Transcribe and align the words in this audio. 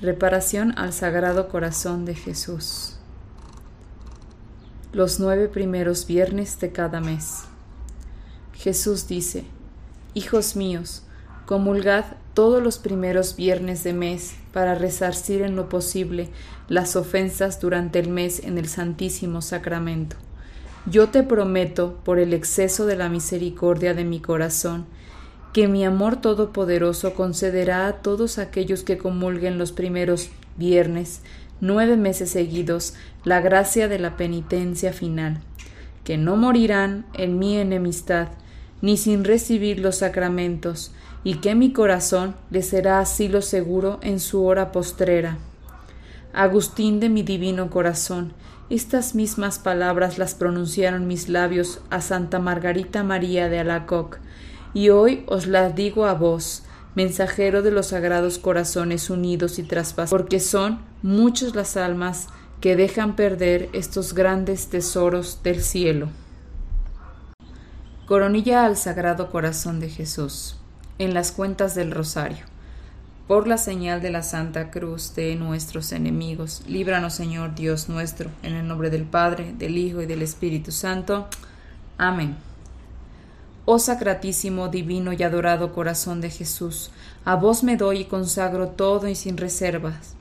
Reparación 0.00 0.74
al 0.78 0.92
Sagrado 0.92 1.48
Corazón 1.48 2.04
de 2.04 2.14
Jesús. 2.14 2.94
Los 4.92 5.18
nueve 5.18 5.48
primeros 5.48 6.06
viernes 6.06 6.60
de 6.60 6.70
cada 6.70 7.00
mes. 7.00 7.40
Jesús 8.54 9.08
dice, 9.08 9.42
Hijos 10.14 10.54
míos, 10.54 11.02
comulgad 11.46 12.04
todos 12.32 12.62
los 12.62 12.78
primeros 12.78 13.34
viernes 13.34 13.82
de 13.82 13.92
mes 13.92 14.36
para 14.52 14.76
resarcir 14.76 15.42
en 15.42 15.56
lo 15.56 15.68
posible 15.68 16.28
las 16.68 16.94
ofensas 16.94 17.60
durante 17.60 17.98
el 17.98 18.08
mes 18.08 18.44
en 18.44 18.56
el 18.56 18.68
Santísimo 18.68 19.42
Sacramento. 19.42 20.14
Yo 20.86 21.08
te 21.08 21.24
prometo, 21.24 21.98
por 22.04 22.20
el 22.20 22.34
exceso 22.34 22.86
de 22.86 22.94
la 22.94 23.08
misericordia 23.08 23.94
de 23.94 24.04
mi 24.04 24.20
corazón, 24.20 24.86
que 25.52 25.68
mi 25.68 25.84
amor 25.84 26.16
todopoderoso 26.16 27.14
concederá 27.14 27.86
a 27.86 27.94
todos 27.94 28.38
aquellos 28.38 28.82
que 28.82 28.98
comulguen 28.98 29.58
los 29.58 29.72
primeros 29.72 30.30
viernes, 30.56 31.22
nueve 31.60 31.96
meses 31.96 32.30
seguidos, 32.30 32.94
la 33.24 33.40
gracia 33.40 33.88
de 33.88 33.98
la 33.98 34.16
penitencia 34.16 34.92
final, 34.92 35.40
que 36.04 36.16
no 36.16 36.36
morirán 36.36 37.06
en 37.14 37.38
mi 37.38 37.56
enemistad, 37.56 38.28
ni 38.80 38.96
sin 38.96 39.24
recibir 39.24 39.80
los 39.80 39.96
sacramentos, 39.96 40.92
y 41.24 41.36
que 41.36 41.54
mi 41.54 41.72
corazón 41.72 42.36
les 42.50 42.68
será 42.68 43.00
asilo 43.00 43.42
seguro 43.42 43.98
en 44.02 44.20
su 44.20 44.44
hora 44.44 44.70
postrera. 44.70 45.38
Agustín 46.32 47.00
de 47.00 47.08
mi 47.08 47.22
divino 47.22 47.70
corazón, 47.70 48.32
estas 48.70 49.14
mismas 49.14 49.58
palabras 49.58 50.18
las 50.18 50.34
pronunciaron 50.34 51.06
mis 51.06 51.28
labios 51.28 51.80
a 51.90 52.00
Santa 52.00 52.38
Margarita 52.38 53.02
María 53.02 53.48
de 53.48 53.58
Alacoc, 53.60 54.18
y 54.74 54.90
hoy 54.90 55.24
os 55.26 55.46
las 55.46 55.74
digo 55.74 56.06
a 56.06 56.14
vos, 56.14 56.64
mensajero 56.94 57.62
de 57.62 57.70
los 57.70 57.88
sagrados 57.88 58.38
corazones 58.38 59.10
unidos 59.10 59.58
y 59.58 59.62
traspasados, 59.62 60.10
porque 60.10 60.40
son 60.40 60.80
muchas 61.02 61.54
las 61.54 61.76
almas 61.76 62.28
que 62.60 62.76
dejan 62.76 63.14
perder 63.14 63.68
estos 63.72 64.14
grandes 64.14 64.68
tesoros 64.68 65.42
del 65.42 65.62
cielo. 65.62 66.08
Coronilla 68.06 68.64
al 68.64 68.76
Sagrado 68.76 69.30
Corazón 69.30 69.80
de 69.80 69.90
Jesús, 69.90 70.56
en 70.98 71.14
las 71.14 71.30
cuentas 71.30 71.74
del 71.74 71.90
Rosario. 71.90 72.46
Por 73.28 73.46
la 73.46 73.58
señal 73.58 74.00
de 74.00 74.10
la 74.10 74.22
Santa 74.22 74.70
Cruz 74.70 75.14
de 75.14 75.36
nuestros 75.36 75.92
enemigos, 75.92 76.62
líbranos 76.66 77.12
Señor 77.12 77.54
Dios 77.54 77.90
nuestro, 77.90 78.30
en 78.42 78.54
el 78.54 78.66
nombre 78.66 78.88
del 78.88 79.04
Padre, 79.04 79.54
del 79.58 79.76
Hijo 79.76 80.00
y 80.00 80.06
del 80.06 80.22
Espíritu 80.22 80.72
Santo. 80.72 81.28
Amén. 81.98 82.36
Oh 83.70 83.78
sacratísimo, 83.78 84.68
divino 84.68 85.12
y 85.12 85.22
adorado 85.22 85.74
corazón 85.74 86.22
de 86.22 86.30
Jesús, 86.30 86.90
a 87.26 87.36
vos 87.36 87.62
me 87.62 87.76
doy 87.76 87.98
y 87.98 88.04
consagro 88.06 88.68
todo 88.68 89.08
y 89.08 89.14
sin 89.14 89.36
reservas. 89.36 90.14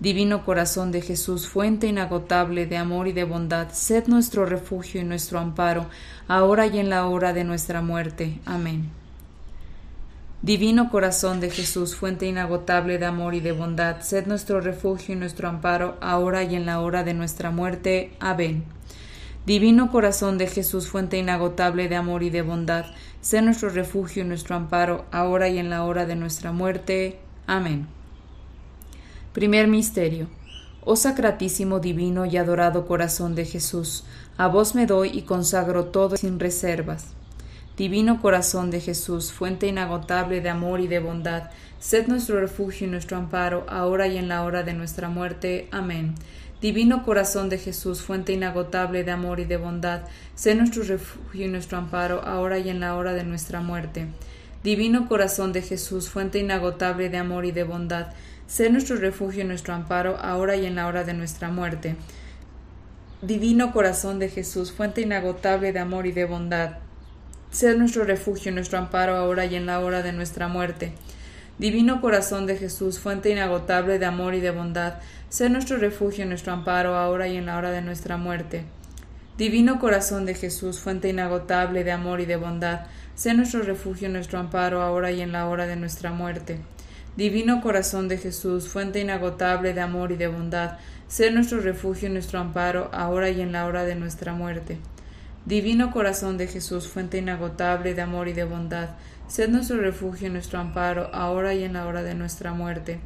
Divino 0.00 0.42
corazón 0.42 0.90
de 0.90 1.02
Jesús, 1.02 1.48
fuente 1.48 1.86
inagotable 1.86 2.64
de 2.64 2.78
amor 2.78 3.08
y 3.08 3.12
de 3.12 3.24
bondad, 3.24 3.68
sed 3.72 4.06
nuestro 4.06 4.46
refugio 4.46 5.02
y 5.02 5.04
nuestro 5.04 5.38
amparo, 5.38 5.84
ahora 6.28 6.66
y 6.66 6.78
en 6.78 6.88
la 6.88 7.06
hora 7.08 7.34
de 7.34 7.44
nuestra 7.44 7.82
muerte. 7.82 8.40
Amén. 8.46 8.88
Divino 10.40 10.88
corazón 10.88 11.40
de 11.40 11.50
Jesús, 11.50 11.94
fuente 11.94 12.24
inagotable 12.26 12.96
de 12.96 13.04
amor 13.04 13.34
y 13.34 13.40
de 13.40 13.52
bondad, 13.52 14.00
sed 14.00 14.26
nuestro 14.26 14.62
refugio 14.62 15.14
y 15.14 15.18
nuestro 15.18 15.50
amparo, 15.50 15.98
ahora 16.00 16.42
y 16.42 16.54
en 16.54 16.64
la 16.64 16.80
hora 16.80 17.04
de 17.04 17.12
nuestra 17.12 17.50
muerte. 17.50 18.14
Amén. 18.18 18.75
Divino 19.46 19.92
corazón 19.92 20.38
de 20.38 20.48
Jesús, 20.48 20.88
fuente 20.88 21.18
inagotable 21.18 21.88
de 21.88 21.94
amor 21.94 22.24
y 22.24 22.30
de 22.30 22.42
bondad, 22.42 22.84
sé 23.20 23.42
nuestro 23.42 23.68
refugio 23.68 24.24
y 24.24 24.26
nuestro 24.26 24.56
amparo, 24.56 25.04
ahora 25.12 25.48
y 25.48 25.58
en 25.58 25.70
la 25.70 25.84
hora 25.84 26.04
de 26.04 26.16
nuestra 26.16 26.50
muerte. 26.50 27.20
Amén. 27.46 27.86
Primer 29.32 29.68
Misterio. 29.68 30.26
Oh 30.84 30.96
sacratísimo, 30.96 31.78
divino 31.78 32.26
y 32.26 32.36
adorado 32.36 32.88
corazón 32.88 33.36
de 33.36 33.44
Jesús, 33.44 34.04
a 34.36 34.48
vos 34.48 34.74
me 34.74 34.86
doy 34.86 35.10
y 35.12 35.22
consagro 35.22 35.86
todo 35.86 36.16
sin 36.16 36.40
reservas. 36.40 37.14
Divino 37.76 38.20
corazón 38.20 38.72
de 38.72 38.80
Jesús, 38.80 39.32
fuente 39.32 39.68
inagotable 39.68 40.40
de 40.40 40.48
amor 40.48 40.80
y 40.80 40.88
de 40.88 40.98
bondad, 40.98 41.50
sed 41.78 42.08
nuestro 42.08 42.40
refugio 42.40 42.86
y 42.88 42.90
nuestro 42.90 43.16
amparo, 43.16 43.64
ahora 43.68 44.08
y 44.08 44.16
en 44.16 44.28
la 44.28 44.42
hora 44.42 44.64
de 44.64 44.72
nuestra 44.72 45.08
muerte. 45.08 45.68
Amén. 45.70 46.14
Divino 46.66 47.04
corazón 47.04 47.48
de 47.48 47.58
Jesús, 47.58 48.02
fuente 48.02 48.32
inagotable 48.32 49.04
de 49.04 49.12
amor 49.12 49.38
y 49.38 49.44
de 49.44 49.56
bondad, 49.56 50.00
sé 50.34 50.56
nuestro 50.56 50.82
refugio 50.82 51.46
y 51.46 51.48
nuestro 51.48 51.78
amparo, 51.78 52.24
ahora 52.24 52.58
y 52.58 52.70
en 52.70 52.80
la 52.80 52.96
hora 52.96 53.12
de 53.12 53.22
nuestra 53.22 53.60
muerte. 53.60 54.08
Divino 54.64 55.06
corazón 55.06 55.52
de 55.52 55.62
Jesús, 55.62 56.10
fuente 56.10 56.40
inagotable 56.40 57.08
de 57.08 57.18
amor 57.18 57.44
y 57.44 57.52
de 57.52 57.62
bondad, 57.62 58.08
sé 58.48 58.68
nuestro 58.68 58.96
refugio 58.96 59.42
y 59.42 59.46
nuestro 59.46 59.74
amparo, 59.74 60.16
ahora 60.18 60.56
y 60.56 60.66
en 60.66 60.74
la 60.74 60.88
hora 60.88 61.04
de 61.04 61.14
nuestra 61.14 61.50
muerte. 61.50 61.94
Divino 63.22 63.70
corazón 63.70 64.18
de 64.18 64.28
Jesús, 64.28 64.72
fuente 64.72 65.02
inagotable 65.02 65.72
de 65.72 65.78
amor 65.78 66.08
y 66.08 66.10
de 66.10 66.24
bondad, 66.24 66.78
sé 67.52 67.76
nuestro 67.76 68.02
refugio 68.02 68.50
y 68.50 68.54
nuestro 68.56 68.80
amparo, 68.80 69.14
ahora 69.14 69.46
y 69.46 69.54
en 69.54 69.66
la 69.66 69.78
hora 69.78 70.02
de 70.02 70.12
nuestra 70.12 70.48
muerte. 70.48 70.94
Divino 71.58 72.00
corazón 72.00 72.46
de 72.46 72.56
Jesús, 72.56 72.98
fuente 72.98 73.30
inagotable 73.30 73.98
de 73.98 74.06
amor 74.06 74.34
y 74.34 74.40
de 74.40 74.50
bondad, 74.50 74.94
Sé 75.28 75.50
nuestro 75.50 75.76
refugio 75.76 76.24
y 76.24 76.28
nuestro 76.28 76.52
amparo 76.52 76.96
ahora 76.96 77.26
y 77.26 77.36
en 77.36 77.46
la 77.46 77.56
hora 77.56 77.72
de 77.72 77.82
nuestra 77.82 78.16
muerte. 78.16 78.64
Divino 79.36 79.80
corazón 79.80 80.24
de 80.24 80.34
Jesús, 80.34 80.80
fuente 80.80 81.08
inagotable 81.08 81.82
de 81.82 81.90
amor 81.90 82.20
y 82.20 82.26
de 82.26 82.36
bondad, 82.36 82.86
sé 83.16 83.34
nuestro 83.34 83.62
refugio 83.62 84.08
y 84.08 84.12
nuestro 84.12 84.38
amparo 84.38 84.82
ahora 84.82 85.10
y 85.10 85.20
en 85.20 85.32
la 85.32 85.48
hora 85.48 85.66
de 85.66 85.76
nuestra 85.76 86.12
muerte. 86.12 86.60
Divino 87.16 87.60
corazón 87.60 88.08
de 88.08 88.18
Jesús, 88.18 88.68
fuente 88.68 89.00
inagotable 89.00 89.74
de 89.74 89.80
amor 89.80 90.12
y 90.12 90.16
de 90.16 90.28
bondad, 90.28 90.78
sé 91.08 91.30
nuestro 91.32 91.60
refugio 91.60 92.08
y 92.08 92.12
nuestro 92.12 92.38
amparo 92.38 92.88
ahora 92.92 93.28
y 93.30 93.40
en 93.40 93.52
la 93.52 93.66
hora 93.66 93.84
de 93.84 93.96
nuestra 93.96 94.32
muerte. 94.32 94.78
Divino 95.44 95.90
corazón 95.90 96.38
de 96.38 96.46
Jesús, 96.46 96.88
fuente 96.88 97.18
inagotable 97.18 97.94
de 97.94 98.02
amor 98.02 98.28
y 98.28 98.32
de 98.32 98.44
bondad, 98.44 98.90
sé 99.28 99.48
nuestro 99.48 99.78
refugio 99.78 100.28
y 100.28 100.30
nuestro 100.30 100.58
amparo 100.58 101.10
ahora 101.12 101.54
y 101.54 101.64
en 101.64 101.72
la 101.72 101.86
hora 101.86 102.02
de 102.02 102.14
nuestra 102.14 102.52
muerte. 102.52 103.00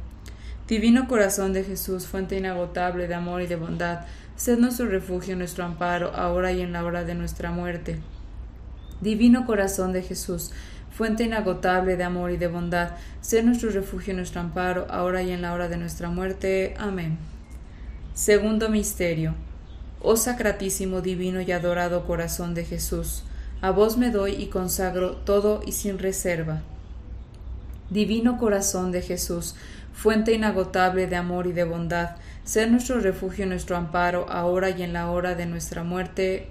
Divino 0.67 1.07
corazón 1.07 1.53
de 1.53 1.63
Jesús, 1.63 2.07
fuente 2.07 2.37
inagotable 2.37 3.07
de 3.07 3.15
amor 3.15 3.41
y 3.41 3.47
de 3.47 3.55
bondad, 3.55 4.05
sed 4.35 4.57
nuestro 4.57 4.85
refugio, 4.87 5.35
nuestro 5.35 5.65
amparo, 5.65 6.15
ahora 6.15 6.51
y 6.51 6.61
en 6.61 6.71
la 6.71 6.83
hora 6.85 7.03
de 7.03 7.13
nuestra 7.13 7.51
muerte. 7.51 7.99
Divino 9.01 9.45
corazón 9.45 9.91
de 9.91 10.01
Jesús, 10.01 10.51
fuente 10.91 11.23
inagotable 11.23 11.97
de 11.97 12.03
amor 12.03 12.31
y 12.31 12.37
de 12.37 12.47
bondad, 12.47 12.91
sed 13.21 13.43
nuestro 13.43 13.69
refugio, 13.69 14.13
nuestro 14.13 14.41
amparo, 14.41 14.87
ahora 14.89 15.23
y 15.23 15.31
en 15.31 15.41
la 15.41 15.53
hora 15.53 15.67
de 15.67 15.77
nuestra 15.77 16.09
muerte. 16.09 16.75
Amén. 16.77 17.17
Segundo 18.13 18.69
Misterio. 18.69 19.35
Oh 20.01 20.15
sacratísimo, 20.15 21.01
divino 21.01 21.41
y 21.41 21.51
adorado 21.51 22.05
corazón 22.05 22.53
de 22.53 22.65
Jesús, 22.65 23.23
a 23.61 23.69
vos 23.69 23.97
me 23.97 24.09
doy 24.09 24.31
y 24.33 24.47
consagro 24.47 25.17
todo 25.17 25.61
y 25.65 25.73
sin 25.73 25.99
reserva. 25.99 26.61
Divino 27.91 28.39
corazón 28.39 28.91
de 28.91 29.03
Jesús, 29.03 29.55
fuente 29.93 30.33
inagotable 30.33 31.05
de 31.05 31.15
amor 31.15 31.45
y 31.45 31.51
de 31.51 31.63
bondad, 31.63 32.15
sé 32.43 32.65
nuestro 32.65 32.99
refugio 32.99 33.45
y 33.45 33.49
nuestro 33.49 33.77
amparo, 33.77 34.25
ahora 34.29 34.71
y 34.71 34.81
en 34.81 34.93
la 34.93 35.11
hora 35.11 35.35
de 35.35 35.45
nuestra 35.45 35.83
muerte. 35.83 36.47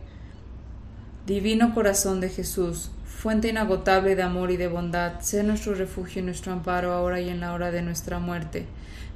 Divino 1.27 1.75
corazón 1.75 2.21
de 2.21 2.29
Jesús, 2.29 2.93
fuente 3.05 3.49
inagotable 3.49 4.15
de 4.15 4.23
amor 4.23 4.53
y 4.53 4.57
de 4.57 4.69
bondad, 4.69 5.21
sé 5.21 5.43
nuestro 5.43 5.75
refugio 5.75 6.23
y 6.23 6.25
nuestro 6.25 6.53
amparo, 6.53 6.93
ahora 6.93 7.21
y 7.21 7.29
en 7.29 7.41
la 7.41 7.53
hora 7.55 7.73
de 7.73 7.83
nuestra 7.83 8.21
muerte. 8.21 8.67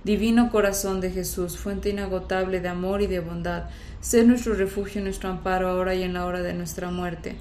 Divino 0.03 0.51
corazón 0.51 1.01
de 1.01 1.11
Jesús, 1.13 1.57
fuente 1.57 1.91
inagotable 1.91 2.61
de 2.61 2.69
amor 2.69 3.03
y 3.03 3.07
de 3.07 3.21
bondad, 3.21 3.65
sé 4.01 4.25
nuestro 4.25 4.55
refugio 4.55 5.01
y 5.01 5.05
nuestro 5.05 5.31
amparo, 5.31 5.69
ahora 5.69 5.95
y 5.95 6.03
en 6.03 6.15
la 6.15 6.27
hora 6.27 6.43
de 6.43 6.55
nuestra 6.55 6.91
muerte. 6.91 7.37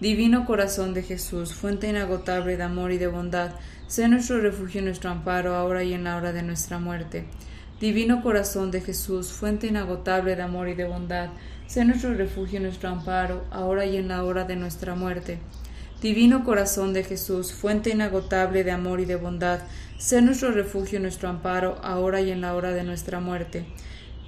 Divino 0.00 0.44
corazón 0.44 0.92
de 0.92 1.02
Jesús, 1.02 1.54
fuente 1.54 1.88
inagotable 1.88 2.56
de 2.56 2.62
amor 2.62 2.92
y 2.92 2.98
de 2.98 3.06
bondad, 3.06 3.52
Sé 3.86 4.08
nuestro 4.08 4.40
refugio 4.40 4.80
y 4.80 4.84
nuestro 4.84 5.10
amparo, 5.10 5.54
ahora 5.54 5.84
y 5.84 5.94
en 5.94 6.02
la 6.02 6.16
hora 6.16 6.32
de 6.32 6.42
nuestra 6.42 6.80
muerte. 6.80 7.24
Divino 7.80 8.20
corazón 8.20 8.72
de 8.72 8.80
Jesús, 8.80 9.30
fuente 9.30 9.68
inagotable 9.68 10.34
de 10.34 10.42
amor 10.42 10.68
y 10.68 10.74
de 10.74 10.88
bondad, 10.88 11.28
sé 11.68 11.84
nuestro 11.84 12.12
refugio 12.14 12.58
y 12.58 12.62
nuestro 12.62 12.88
amparo, 12.88 13.44
ahora 13.52 13.86
y 13.86 13.96
en 13.96 14.08
la 14.08 14.24
hora 14.24 14.42
de 14.42 14.56
nuestra 14.56 14.96
muerte. 14.96 15.38
Divino 16.02 16.44
corazón 16.44 16.92
de 16.92 17.04
Jesús, 17.04 17.52
fuente 17.52 17.90
inagotable 17.90 18.64
de 18.64 18.72
amor 18.72 18.98
y 18.98 19.04
de 19.04 19.14
bondad, 19.14 19.60
sé 19.98 20.20
nuestro 20.20 20.50
refugio 20.50 20.98
y 20.98 21.02
nuestro 21.02 21.28
amparo, 21.28 21.78
ahora 21.84 22.20
y 22.20 22.32
en 22.32 22.40
la 22.40 22.54
hora 22.54 22.72
de 22.72 22.82
nuestra 22.82 23.20
muerte. 23.20 23.66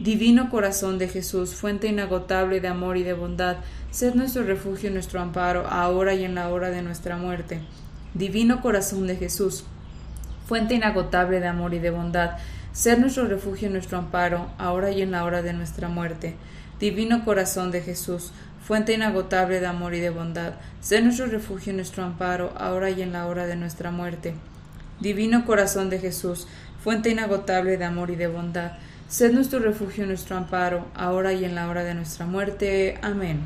Divino 0.00 0.49
corazón 0.49 0.97
de 0.99 1.09
Jesús, 1.09 1.56
fuente 1.56 1.89
inagotable 1.89 2.61
de 2.61 2.69
amor 2.69 2.97
y 2.97 3.03
de 3.03 3.15
bondad, 3.15 3.56
sed 3.91 4.15
nuestro 4.15 4.45
refugio 4.45 4.91
y 4.91 4.93
nuestro 4.93 5.21
amparo, 5.21 5.67
ahora 5.67 6.15
y 6.15 6.25
en 6.25 6.37
la 6.37 6.50
hora 6.50 6.71
de 6.71 6.83
nuestra 6.83 7.17
muerte. 7.17 7.59
Divino 8.15 8.61
corazón 8.61 9.09
de 9.09 9.17
Jesús, 9.17 9.65
fuente 10.47 10.77
inagotable 10.77 11.41
de 11.41 11.49
amor 11.49 11.75
y 11.75 11.81
de 11.81 11.91
bondad, 11.91 12.37
sed 12.73 12.99
nuestro 12.99 13.25
refugio 13.25 13.69
y 13.69 13.73
nuestro 13.73 13.99
amparo, 13.99 14.53
ahora 14.56 14.93
y 14.93 15.03
en 15.03 15.11
la 15.11 15.25
hora 15.25 15.43
de 15.43 15.53
nuestra 15.53 15.89
muerte. 15.89 16.37
Divino 16.79 17.25
corazón 17.25 17.73
de 17.73 17.81
Jesús, 17.81 18.33
fuente 18.65 18.93
inagotable 18.93 19.59
de 19.59 19.67
amor 19.67 19.95
y 19.95 20.00
de 20.00 20.11
bondad, 20.11 20.53
sé 20.81 21.03
nuestro 21.03 21.27
refugio 21.27 21.73
y 21.73 21.77
nuestro 21.77 22.05
amparo, 22.05 22.53
ahora 22.56 22.89
y 22.91 23.03
en 23.03 23.12
la 23.12 23.27
hora 23.27 23.47
de 23.47 23.56
nuestra 23.56 23.91
muerte. 23.91 24.35
Divino 25.00 25.45
corazón 25.45 25.91
de 25.91 25.99
Jesús, 25.99 26.47
fuente 26.85 27.11
inagotable 27.11 27.79
de 27.79 27.85
amor 27.85 28.11
y 28.11 28.17
de 28.17 28.29
bondad, 28.29 28.75
sed 29.08 29.32
nuestro 29.32 29.58
refugio 29.58 30.05
y 30.05 30.06
nuestro 30.06 30.37
amparo, 30.37 30.87
ahora 30.94 31.32
y 31.32 31.44
en 31.44 31.55
la 31.55 31.69
hora 31.69 31.82
de 31.82 31.94
nuestra 31.94 32.26
muerte. 32.26 32.99
Amén. 33.02 33.40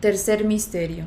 Tercer 0.00 0.44
misterio. 0.44 1.06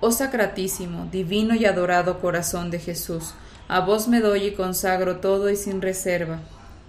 Oh 0.00 0.10
sacratísimo, 0.10 1.06
divino 1.12 1.54
y 1.54 1.66
adorado 1.66 2.20
corazón 2.20 2.70
de 2.70 2.78
Jesús, 2.78 3.34
a 3.68 3.80
vos 3.80 4.08
me 4.08 4.20
doy 4.20 4.44
y 4.46 4.52
consagro 4.52 5.16
todo 5.16 5.50
y 5.50 5.56
sin 5.56 5.80
reserva. 5.80 6.40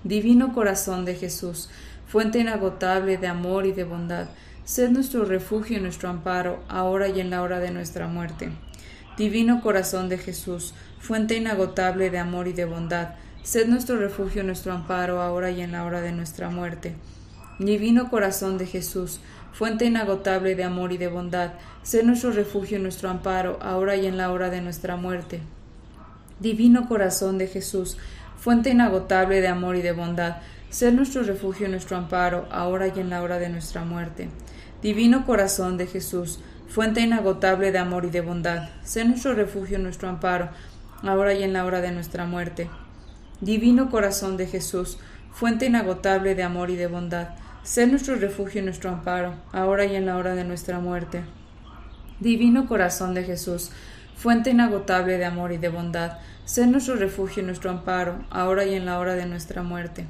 Divino 0.04 0.54
corazón 0.54 1.06
de 1.06 1.16
Jesús, 1.16 1.70
fuente 2.08 2.40
inagotable 2.40 3.18
de 3.18 3.28
amor 3.28 3.66
y 3.66 3.72
de 3.72 3.84
bondad, 3.84 4.28
Sed 4.66 4.90
nuestro 4.90 5.26
refugio 5.26 5.78
y 5.78 5.82
nuestro 5.82 6.10
amparo, 6.10 6.64
ahora 6.68 7.08
y 7.08 7.20
en 7.20 7.30
la 7.30 7.44
hora 7.44 7.60
de 7.60 7.70
nuestra 7.70 8.08
muerte. 8.08 8.50
Divino 9.16 9.62
corazón 9.62 10.10
de 10.10 10.18
Jesús, 10.18 10.74
fuente 11.00 11.36
inagotable 11.36 12.10
de 12.10 12.18
amor 12.18 12.48
y 12.48 12.54
de 12.54 12.66
bondad, 12.66 13.10
sed 13.46 13.68
nuestro 13.68 13.98
refugio 13.98 14.44
nuestro 14.44 14.74
amparo, 14.74 15.22
ahora 15.22 15.52
y 15.52 15.62
en 15.62 15.72
la 15.72 15.86
hora 15.86 16.02
de 16.02 16.12
nuestra 16.12 16.50
muerte. 16.50 16.96
Divino 17.60 18.10
corazón 18.10 18.58
de 18.58 18.66
Jesús, 18.66 19.20
fuente 19.54 19.86
inagotable 19.86 20.56
de 20.56 20.64
amor 20.64 20.92
y 20.92 20.98
de 20.98 21.10
bondad, 21.10 21.52
sed 21.84 22.04
nuestro 22.06 22.32
refugio 22.32 22.80
nuestro 22.80 23.08
amparo, 23.08 23.60
ahora 23.62 23.96
y 23.98 24.08
en 24.08 24.18
la 24.18 24.32
hora 24.32 24.50
de 24.50 24.62
nuestra 24.62 24.96
muerte. 24.96 25.42
Divino 26.40 26.90
corazón 26.90 27.38
de 27.38 27.46
Jesús, 27.46 27.98
fuente 28.36 28.72
inagotable 28.72 29.42
de 29.42 29.48
amor 29.48 29.76
y 29.76 29.84
de 29.84 29.92
bondad, 29.92 30.38
sed 30.72 30.94
nuestro 30.94 31.22
refugio 31.22 31.70
nuestro 31.70 31.98
amparo, 31.98 32.48
ahora 32.50 32.88
y 32.88 33.00
en 33.00 33.12
la 33.12 33.22
hora 33.22 33.38
de 33.38 33.50
nuestra 33.50 33.86
muerte. 33.86 34.28
Divino 34.82 35.24
corazón 35.28 35.78
de 35.78 35.86
Jesús, 35.86 36.40
fuente 36.68 37.02
inagotable 37.02 37.72
de 37.72 37.78
amor 37.78 38.06
y 38.06 38.10
de 38.10 38.22
bondad, 38.22 38.70
sé 38.82 39.06
nuestro 39.06 39.36
refugio 39.36 39.78
nuestro 39.78 40.10
amparo, 40.10 40.50
ahora 41.04 41.36
y 41.36 41.44
en 41.44 41.54
la 41.54 41.64
hora 41.64 41.82
de 41.82 41.92
nuestra 41.92 42.26
muerte. 42.26 42.70
Divino 43.42 43.90
corazón 43.90 44.38
de 44.38 44.48
Jesús, 44.48 44.98
fuente 45.32 45.66
inagotable 45.66 46.36
de 46.36 46.44
amor 46.44 46.70
y 46.70 46.76
de 46.76 46.88
bondad, 46.88 47.30
sé 47.64 47.88
nuestro 47.88 48.16
refugio 48.16 48.62
y 48.62 48.64
nuestro 48.66 48.90
amparo, 48.90 49.36
ahora 49.52 49.86
y 49.86 49.96
en 49.96 50.06
la 50.06 50.18
hora 50.18 50.36
de 50.36 50.44
nuestra 50.44 50.80
muerte. 50.80 51.24
Divino 52.20 52.68
corazón 52.68 53.14
de 53.14 53.24
Jesús, 53.24 53.72
fuente 54.16 54.52
inagotable 54.52 55.18
de 55.18 55.26
amor 55.26 55.52
y 55.52 55.58
de 55.58 55.70
bondad, 55.70 56.20
sé 56.46 56.66
nuestro 56.68 56.96
refugio 56.96 57.44
y 57.44 57.46
nuestro 57.46 57.72
amparo, 57.72 58.24
ahora 58.30 58.66
y 58.66 58.76
en 58.76 58.86
la 58.86 59.00
hora 59.00 59.16
de 59.16 59.26
nuestra 59.26 59.64
muerte. 59.64 60.06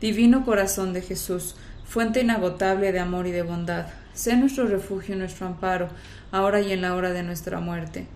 Divino 0.00 0.44
corazón 0.44 0.92
de 0.92 1.02
Jesús, 1.02 1.56
fuente 1.84 2.20
inagotable 2.20 2.90
de 2.90 2.98
amor 2.98 3.26
y 3.26 3.32
de 3.32 3.42
bondad, 3.42 3.86
Sé 4.16 4.34
nuestro 4.34 4.64
refugio 4.64 5.14
y 5.14 5.18
nuestro 5.18 5.46
amparo, 5.46 5.88
ahora 6.32 6.62
y 6.62 6.72
en 6.72 6.80
la 6.80 6.94
hora 6.94 7.12
de 7.12 7.22
nuestra 7.22 7.60
muerte. 7.60 8.06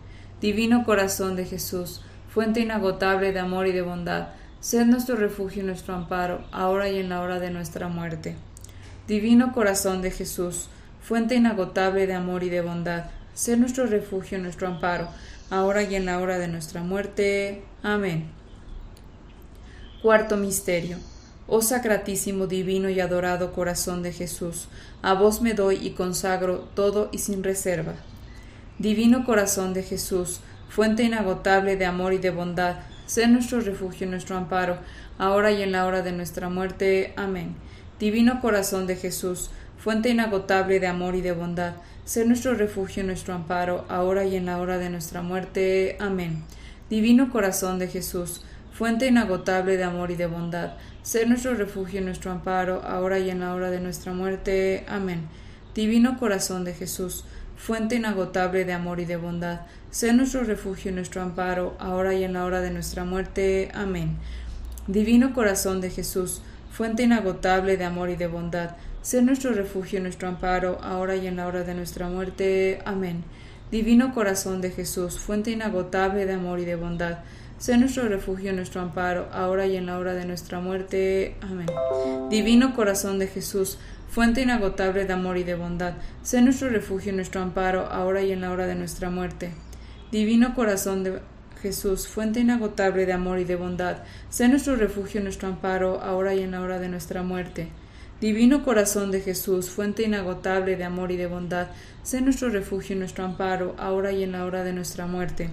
Divino 0.41 0.83
corazón 0.83 1.37
de 1.37 1.45
Jesús, 1.45 2.01
fuente 2.31 2.61
inagotable 2.61 3.33
de 3.33 3.39
amor 3.39 3.67
y 3.67 3.73
de 3.73 3.83
bondad, 3.83 4.29
sé 4.61 4.85
nuestro 4.85 5.17
refugio 5.17 5.63
y 5.63 5.67
nuestro 5.67 5.95
amparo, 5.95 6.45
ahora 6.53 6.89
y 6.89 6.99
en 6.99 7.09
la 7.09 7.21
hora 7.23 7.41
de 7.41 7.51
nuestra 7.51 7.89
muerte. 7.89 8.37
Divino 9.09 9.53
corazón 9.53 10.03
de 10.03 10.11
Jesús, 10.11 10.69
fuente 11.03 11.35
inagotable 11.35 12.07
de 12.07 12.15
amor 12.15 12.45
y 12.45 12.51
de 12.51 12.61
bondad, 12.61 13.07
sé 13.35 13.57
nuestro 13.57 13.87
refugio 13.87 14.39
y 14.39 14.43
nuestro 14.43 14.69
amparo, 14.69 15.09
ahora 15.51 15.83
y 15.83 15.95
en 15.95 16.07
la 16.07 16.19
hora 16.19 16.39
de 16.39 16.49
nuestra 16.49 16.83
muerte. 16.83 17.63
Amén. 17.83 18.31
Cuarto 20.03 20.37
Misterio 20.37 20.99
Oh 21.53 21.63
sacratísimo, 21.63 22.47
divino 22.47 22.91
y 22.91 23.01
adorado 23.01 23.53
corazón 23.53 24.05
de 24.05 24.13
Jesús, 24.13 24.69
a 25.03 25.15
vos 25.15 25.43
me 25.43 25.53
doy 25.53 25.85
y 25.85 25.91
consagro 25.91 26.69
todo 26.77 27.09
y 27.11 27.19
sin 27.19 27.43
reserva. 27.43 27.95
Divino 28.79 29.27
corazón 29.27 29.75
de 29.75 29.83
Jesús, 29.83 30.39
fuente 30.69 31.03
inagotable 31.03 31.77
de 31.77 31.87
amor 31.87 32.13
y 32.13 32.19
de 32.19 32.31
bondad, 32.31 32.77
sé 33.11 33.27
nuestro 33.27 33.59
refugio 33.59 34.07
y 34.07 34.11
nuestro 34.11 34.37
amparo, 34.37 34.79
ahora 35.19 35.51
y 35.51 35.65
en 35.65 35.73
la 35.73 35.85
hora 35.85 36.01
de 36.01 36.13
nuestra 36.13 36.49
muerte. 36.49 37.13
Amén. 37.17 37.57
Divino 37.99 38.41
corazón 38.41 38.87
de 38.87 38.95
Jesús, 38.95 39.51
fuente 39.79 40.11
inagotable 40.11 40.79
de 40.79 40.87
amor 40.87 41.17
y 41.17 41.21
de 41.21 41.33
bondad, 41.33 41.73
sé 42.05 42.25
nuestro 42.25 42.55
refugio 42.55 43.03
y 43.03 43.07
nuestro 43.07 43.35
amparo, 43.35 43.85
ahora 43.89 44.25
y 44.27 44.37
en 44.37 44.47
la 44.47 44.59
hora 44.59 44.79
de 44.79 44.91
nuestra 44.91 45.23
muerte. 45.23 45.97
Amén. 45.99 46.45
Divino 46.89 47.33
corazón 47.33 47.81
de 47.81 47.89
Jesús, 47.89 48.43
fuente 48.73 49.09
inagotable 49.09 49.77
de 49.77 49.83
amor 49.83 50.13
y 50.13 50.15
de 50.15 50.29
bondad, 50.29 50.75
ser 51.03 51.29
nuestro 51.29 51.55
refugio 51.55 52.01
y 52.01 52.05
nuestro 52.05 52.31
amparo, 52.31 52.81
ahora 52.85 53.19
y 53.19 53.29
en 53.29 53.41
la 53.41 53.53
hora 53.55 53.73
de 53.73 53.81
nuestra 53.81 54.13
muerte. 54.13 54.85
Amén. 54.89 55.23
Divino 55.75 56.17
corazón 56.17 56.63
de 56.63 56.75
Jesús, 56.75 57.25
fuente 57.61 57.97
inagotable 57.97 58.65
de 58.65 58.73
amor 58.73 59.01
y 59.01 59.05
de 59.05 59.17
bondad, 59.17 59.61
sé 59.91 60.15
nuestro 60.15 60.45
refugio 60.45 60.91
y 60.91 60.95
nuestro 60.95 61.21
amparo, 61.21 61.77
ahora 61.79 62.15
y 62.15 62.25
en 62.25 62.33
la 62.33 62.47
hora 62.47 62.63
de 62.63 62.71
nuestra 62.71 63.05
muerte. 63.05 63.71
Amén. 63.75 64.17
Divino 64.87 65.35
corazón 65.35 65.83
de 65.83 65.91
Jesús, 65.91 66.41
fuente 66.73 67.03
inagotable 67.03 67.77
de 67.77 67.85
amor 67.85 68.09
y 68.09 68.17
de 68.17 68.29
bondad, 68.29 68.77
sé 69.03 69.21
nuestro 69.21 69.53
refugio 69.53 69.99
y 69.99 70.03
nuestro 70.03 70.27
amparo, 70.27 70.79
ahora 70.83 71.17
y 71.17 71.27
en 71.27 71.37
la 71.37 71.47
hora 71.47 71.63
de 71.63 71.75
nuestra 71.75 72.09
muerte. 72.09 72.81
Amén. 72.87 73.25
Divino 73.71 74.15
corazón 74.15 74.63
de 74.63 74.71
Jesús, 74.71 75.19
fuente 75.19 75.51
inagotable 75.51 76.25
de 76.25 76.33
amor 76.33 76.61
y 76.61 76.65
de 76.65 76.77
bondad, 76.77 77.19
Sé 77.61 77.77
nuestro 77.77 78.09
refugio, 78.09 78.55
nuestro 78.55 78.81
amparo, 78.81 79.29
ahora 79.35 79.67
y 79.67 79.77
en 79.77 79.85
la 79.85 79.99
hora 79.99 80.15
de 80.15 80.25
nuestra 80.25 80.61
muerte. 80.61 81.37
Amén. 81.43 81.67
Divino 82.31 82.75
corazón 82.75 83.19
de 83.19 83.27
Jesús, 83.27 83.77
fuente 84.11 84.43
inagotable 84.43 85.05
de 85.05 85.13
amor 85.13 85.39
y 85.39 85.45
de 85.45 85.55
bondad, 85.55 85.95
sé 86.23 86.43
nuestro 86.43 86.69
refugio, 86.69 87.13
nuestro 87.13 87.41
amparo, 87.41 87.87
ahora 87.87 88.23
y 88.23 88.33
en 88.33 88.41
la 88.41 88.51
hora 88.51 88.67
de 88.67 88.75
nuestra 88.75 89.09
muerte. 89.09 89.53
Divino 90.11 90.55
corazón 90.55 91.05
de 91.05 91.21
Jesús, 91.63 92.09
fuente 92.09 92.41
inagotable 92.41 93.07
de 93.07 93.13
amor 93.13 93.39
y 93.39 93.45
de 93.45 93.55
bondad, 93.55 93.99
sé 94.29 94.49
nuestro 94.49 94.75
refugio, 94.75 95.21
nuestro 95.21 95.49
amparo, 95.49 96.01
ahora 96.03 96.35
y 96.35 96.41
en 96.41 96.51
la 96.51 96.61
hora 96.61 96.81
de 96.81 96.89
nuestra 96.89 97.23
muerte. 97.23 97.69
Divino 98.21 98.65
corazón 98.65 99.13
de 99.13 99.21
Jesús, 99.21 99.71
fuente 99.71 100.03
inagotable 100.03 100.77
de 100.77 100.85
amor 100.85 101.13
y 101.13 101.17
de 101.17 101.29
bondad, 101.29 101.69
sé 102.03 102.21
nuestro 102.21 102.49
refugio, 102.49 102.97
nuestro 102.97 103.25
amparo, 103.25 103.77
ahora 103.79 104.11
y 104.13 104.25
en 104.25 104.33
la 104.33 104.45
hora 104.45 104.65
de 104.65 104.73
nuestra 104.73 105.07
muerte. 105.07 105.51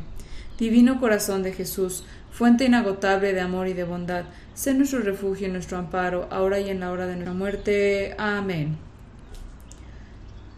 Divino 0.57 0.99
corazón 0.99 1.43
de 1.43 1.53
Jesús, 1.53 2.03
fuente 2.31 2.65
inagotable 2.65 3.33
de 3.33 3.41
amor 3.41 3.67
y 3.67 3.73
de 3.73 3.83
bondad, 3.83 4.25
sé 4.57 4.73
nuestro 4.73 5.01
refugio 5.01 5.47
y 5.47 5.51
nuestro 5.51 5.77
amparo, 5.77 6.27
ahora 6.31 6.59
y 6.59 6.71
en 6.71 6.79
la 6.79 6.91
hora 6.91 7.05
de 7.05 7.13
nuestra 7.13 7.35
muerte. 7.35 8.15
Amén. 8.17 8.75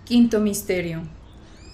Quinto 0.06 0.40
Misterio. 0.40 1.02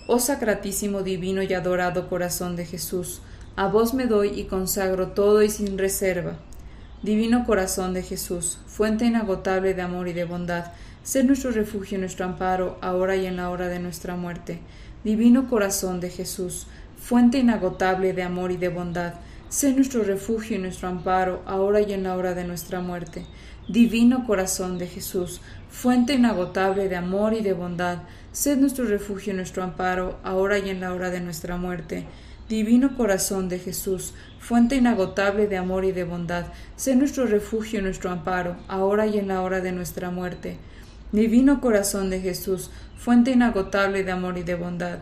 Oh 0.07 0.17
sacratísimo, 0.17 1.03
divino 1.03 1.43
y 1.43 1.53
adorado 1.53 2.09
corazón 2.09 2.55
de 2.55 2.65
Jesús, 2.65 3.21
a 3.55 3.67
vos 3.67 3.93
me 3.93 4.07
doy 4.07 4.39
y 4.39 4.45
consagro 4.45 5.09
todo 5.09 5.43
y 5.43 5.51
sin 5.51 5.77
reserva. 5.77 6.39
Divino 7.03 7.45
corazón 7.45 7.93
de 7.93 8.01
Jesús, 8.01 8.57
fuente 8.65 9.05
inagotable 9.05 9.75
de 9.75 9.83
amor 9.83 10.07
y 10.07 10.13
de 10.13 10.25
bondad, 10.25 10.71
sé 11.03 11.23
nuestro 11.23 11.51
refugio 11.51 11.99
y 11.99 12.01
nuestro 12.01 12.25
amparo, 12.25 12.79
ahora 12.81 13.15
y 13.15 13.27
en 13.27 13.37
la 13.37 13.51
hora 13.51 13.67
de 13.67 13.77
nuestra 13.77 14.15
muerte. 14.15 14.61
Divino 15.03 15.47
corazón 15.47 15.99
de 15.99 16.09
Jesús, 16.09 16.65
fuente 16.97 17.37
inagotable 17.37 18.13
de 18.13 18.23
amor 18.23 18.51
y 18.51 18.57
de 18.57 18.69
bondad, 18.69 19.13
sé 19.49 19.73
nuestro 19.73 20.03
refugio 20.03 20.57
y 20.57 20.59
nuestro 20.59 20.89
amparo, 20.89 21.41
ahora 21.45 21.81
y 21.81 21.93
en 21.93 22.03
la 22.03 22.15
hora 22.15 22.33
de 22.33 22.43
nuestra 22.43 22.81
muerte. 22.81 23.25
Divino 23.67 24.25
corazón 24.25 24.77
de 24.77 24.87
Jesús, 24.87 25.41
fuente 25.69 26.13
inagotable 26.13 26.89
de 26.89 26.95
amor 26.95 27.33
y 27.33 27.41
de 27.41 27.53
bondad, 27.53 27.99
sé 28.31 28.57
nuestro 28.57 28.85
refugio 28.85 29.33
y 29.33 29.35
nuestro 29.35 29.63
amparo, 29.63 30.19
ahora 30.23 30.59
y 30.59 30.69
en 30.69 30.81
la 30.81 30.93
hora 30.93 31.09
de 31.09 31.21
nuestra 31.21 31.57
muerte. 31.57 32.05
Divino 32.49 32.95
corazón 32.95 33.49
de 33.49 33.59
Jesús, 33.59 34.13
fuente 34.39 34.75
inagotable 34.75 35.47
de 35.47 35.57
amor 35.57 35.85
y 35.85 35.91
de 35.91 36.03
bondad, 36.03 36.45
sé 36.75 36.95
nuestro 36.95 37.25
refugio 37.25 37.79
y 37.79 37.83
nuestro 37.83 38.11
amparo, 38.11 38.57
ahora 38.67 39.07
y 39.07 39.17
en 39.17 39.27
la 39.27 39.41
hora 39.41 39.61
de 39.61 39.71
nuestra 39.71 40.11
muerte. 40.11 40.57
Divino 41.11 41.61
corazón 41.61 42.09
de 42.09 42.19
Jesús, 42.19 42.69
fuente 42.97 43.31
inagotable 43.31 44.03
de 44.03 44.11
amor 44.11 44.37
y 44.37 44.43
de 44.43 44.55
bondad, 44.55 44.99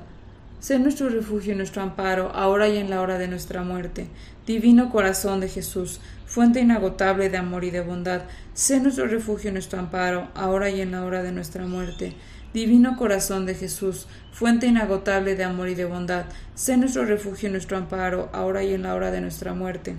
Sé 0.64 0.80
nuestro 0.80 1.10
refugio 1.10 1.52
y 1.52 1.58
nuestro 1.58 1.82
amparo, 1.82 2.32
ahora 2.34 2.70
y 2.70 2.78
en 2.78 2.90
la 2.90 3.02
hora 3.02 3.18
de 3.18 3.28
nuestra 3.28 3.64
muerte. 3.64 4.08
Divino 4.46 4.92
corazón 4.92 5.40
de 5.40 5.48
Jesús, 5.48 6.02
fuente 6.26 6.60
inagotable 6.60 7.30
de 7.30 7.38
amor 7.38 7.64
y 7.64 7.72
de 7.72 7.80
bondad, 7.80 8.24
sé 8.54 8.82
nuestro 8.82 9.08
refugio 9.08 9.50
y 9.50 9.54
nuestro 9.54 9.80
amparo, 9.80 10.28
ahora 10.36 10.70
y 10.70 10.82
en 10.82 10.92
la 10.92 11.06
hora 11.06 11.24
de 11.24 11.32
nuestra 11.32 11.66
muerte. 11.66 12.14
Divino 12.54 12.98
corazón 12.98 13.46
de 13.46 13.56
Jesús, 13.56 14.06
fuente 14.34 14.68
inagotable 14.68 15.36
de 15.36 15.46
amor 15.46 15.70
y 15.70 15.76
de 15.76 15.86
bondad, 15.86 16.26
sé 16.56 16.76
nuestro 16.76 17.06
refugio 17.06 17.48
y 17.48 17.54
nuestro 17.54 17.78
amparo, 17.78 18.30
ahora 18.34 18.64
y 18.64 18.74
en 18.74 18.84
la 18.84 18.96
hora 18.96 19.12
de 19.12 19.22
nuestra 19.22 19.54
muerte. 19.54 19.96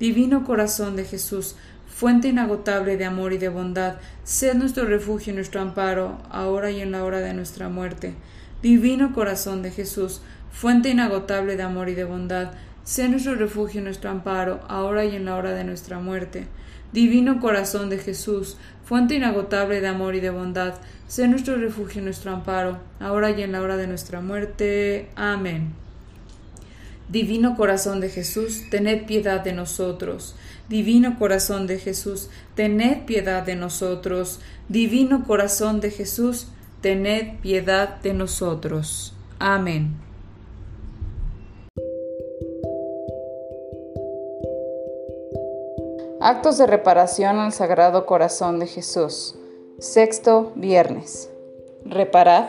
Divino 0.00 0.44
corazón 0.44 0.96
de 0.96 1.04
Jesús, 1.04 1.54
fuente 1.86 2.26
inagotable 2.26 2.96
de 2.96 3.04
amor 3.04 3.32
y 3.32 3.38
de 3.38 3.48
bondad, 3.48 3.94
sé 4.24 4.56
nuestro 4.56 4.86
refugio 4.86 5.32
y 5.32 5.36
nuestro 5.36 5.60
amparo, 5.60 6.20
ahora 6.30 6.72
y 6.72 6.80
en 6.80 6.90
la 6.90 7.04
hora 7.04 7.20
de 7.20 7.32
nuestra 7.32 7.68
muerte. 7.68 8.14
Divino 8.60 9.14
corazón 9.14 9.62
de 9.62 9.70
Jesús, 9.70 10.20
fuente 10.50 10.88
inagotable 10.88 11.56
de 11.56 11.62
amor 11.62 11.88
y 11.88 11.94
de 11.94 12.04
bondad, 12.04 12.50
sé 12.84 13.08
nuestro 13.08 13.34
refugio 13.34 13.80
y 13.80 13.84
nuestro 13.84 14.10
amparo, 14.10 14.60
ahora 14.68 15.04
y 15.04 15.16
en 15.16 15.24
la 15.24 15.36
hora 15.36 15.52
de 15.52 15.64
nuestra 15.64 15.98
muerte. 15.98 16.46
Divino 16.92 17.40
corazón 17.40 17.90
de 17.90 17.98
Jesús, 17.98 18.56
fuente 18.84 19.16
inagotable 19.16 19.80
de 19.80 19.88
amor 19.88 20.14
y 20.14 20.20
de 20.20 20.30
bondad, 20.30 20.74
sé 21.08 21.26
nuestro 21.26 21.56
refugio 21.56 22.00
y 22.00 22.04
nuestro 22.04 22.32
amparo, 22.32 22.78
ahora 23.00 23.30
y 23.30 23.42
en 23.42 23.52
la 23.52 23.62
hora 23.62 23.76
de 23.76 23.86
nuestra 23.86 24.20
muerte. 24.20 25.08
Amén. 25.16 25.72
Divino 27.08 27.56
corazón 27.56 28.00
de 28.00 28.08
Jesús, 28.08 28.62
tened 28.70 29.06
piedad 29.06 29.42
de 29.42 29.52
nosotros. 29.52 30.36
Divino 30.68 31.18
corazón 31.18 31.66
de 31.66 31.78
Jesús, 31.78 32.30
tened 32.54 33.04
piedad 33.04 33.42
de 33.42 33.56
nosotros. 33.56 34.40
Divino 34.68 35.24
corazón 35.24 35.80
de 35.80 35.90
Jesús, 35.90 36.48
tened 36.80 37.38
piedad 37.40 38.00
de 38.00 38.14
nosotros. 38.14 39.14
Amén. 39.38 39.96
Actos 46.26 46.56
de 46.56 46.66
reparación 46.66 47.38
al 47.38 47.52
Sagrado 47.52 48.06
Corazón 48.06 48.58
de 48.58 48.66
Jesús. 48.66 49.34
Sexto 49.78 50.52
viernes. 50.54 51.30
Reparad 51.84 52.46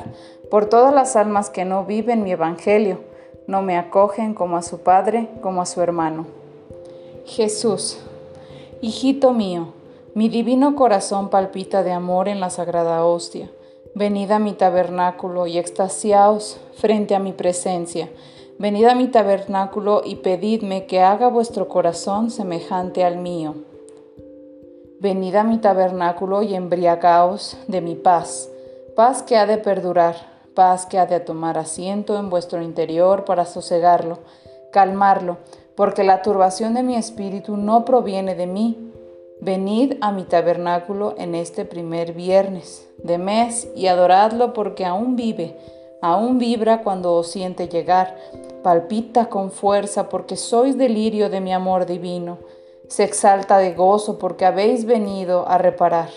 por 0.49 0.67
todas 0.67 0.93
las 0.93 1.17
almas 1.17 1.49
que 1.49 1.65
no 1.65 1.83
viven 1.83 2.23
mi 2.23 2.31
Evangelio, 2.31 3.01
no 3.47 3.61
me 3.61 3.77
acogen 3.77 4.33
como 4.33 4.55
a 4.55 4.61
su 4.61 4.79
Padre, 4.79 5.27
como 5.41 5.61
a 5.61 5.65
su 5.65 5.81
hermano. 5.81 6.25
Jesús, 7.25 7.99
hijito 8.79 9.33
mío, 9.33 9.73
mi 10.13 10.29
divino 10.29 10.77
corazón 10.77 11.29
palpita 11.29 11.83
de 11.83 11.91
amor 11.91 12.29
en 12.29 12.39
la 12.39 12.51
sagrada 12.51 13.03
hostia. 13.03 13.51
Venid 13.93 14.31
a 14.31 14.39
mi 14.39 14.53
tabernáculo 14.53 15.47
y 15.47 15.57
extasiaos 15.57 16.61
frente 16.77 17.13
a 17.13 17.19
mi 17.19 17.33
presencia. 17.33 18.07
Venid 18.57 18.85
a 18.85 18.95
mi 18.95 19.09
tabernáculo 19.09 20.01
y 20.05 20.15
pedidme 20.15 20.85
que 20.85 21.01
haga 21.01 21.27
vuestro 21.27 21.67
corazón 21.67 22.31
semejante 22.31 23.03
al 23.03 23.17
mío. 23.17 23.55
Venid 25.01 25.35
a 25.35 25.43
mi 25.43 25.57
tabernáculo 25.57 26.41
y 26.41 26.55
embriagaos 26.55 27.57
de 27.67 27.81
mi 27.81 27.95
paz, 27.95 28.49
paz 28.95 29.23
que 29.23 29.35
ha 29.35 29.45
de 29.45 29.57
perdurar, 29.57 30.15
paz 30.53 30.85
que 30.85 30.97
ha 30.97 31.05
de 31.05 31.19
tomar 31.19 31.57
asiento 31.57 32.17
en 32.17 32.29
vuestro 32.29 32.61
interior 32.61 33.25
para 33.25 33.43
sosegarlo, 33.43 34.19
calmarlo, 34.71 35.35
porque 35.75 36.05
la 36.05 36.21
turbación 36.21 36.75
de 36.75 36.83
mi 36.83 36.95
espíritu 36.95 37.57
no 37.57 37.83
proviene 37.83 38.35
de 38.35 38.47
mí. 38.47 38.93
Venid 39.41 39.95
a 39.99 40.13
mi 40.13 40.23
tabernáculo 40.23 41.15
en 41.17 41.35
este 41.35 41.65
primer 41.65 42.13
viernes 42.13 42.87
de 43.03 43.17
mes 43.17 43.67
y 43.75 43.87
adoradlo 43.87 44.53
porque 44.53 44.85
aún 44.85 45.17
vive, 45.17 45.57
aún 46.01 46.37
vibra 46.37 46.83
cuando 46.83 47.13
os 47.13 47.27
siente 47.27 47.67
llegar, 47.67 48.15
palpita 48.65 49.29
con 49.29 49.51
fuerza 49.51 50.09
porque 50.09 50.35
sois 50.35 50.75
delirio 50.75 51.29
de 51.29 51.39
mi 51.39 51.53
amor 51.53 51.85
divino 51.85 52.39
se 52.87 53.03
exalta 53.03 53.59
de 53.59 53.75
gozo 53.75 54.17
porque 54.17 54.43
habéis 54.43 54.85
venido 54.85 55.47
a 55.47 55.59
reparar, 55.59 56.09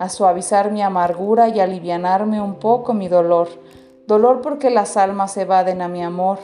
a 0.00 0.08
suavizar 0.08 0.72
mi 0.72 0.82
amargura 0.82 1.50
y 1.50 1.60
alivianarme 1.60 2.40
un 2.40 2.56
poco 2.56 2.94
mi 2.94 3.06
dolor. 3.06 3.46
Dolor 4.08 4.40
porque 4.40 4.70
las 4.70 4.96
almas 4.96 5.36
evaden 5.36 5.82
a 5.82 5.88
mi 5.88 6.02
amor. 6.02 6.40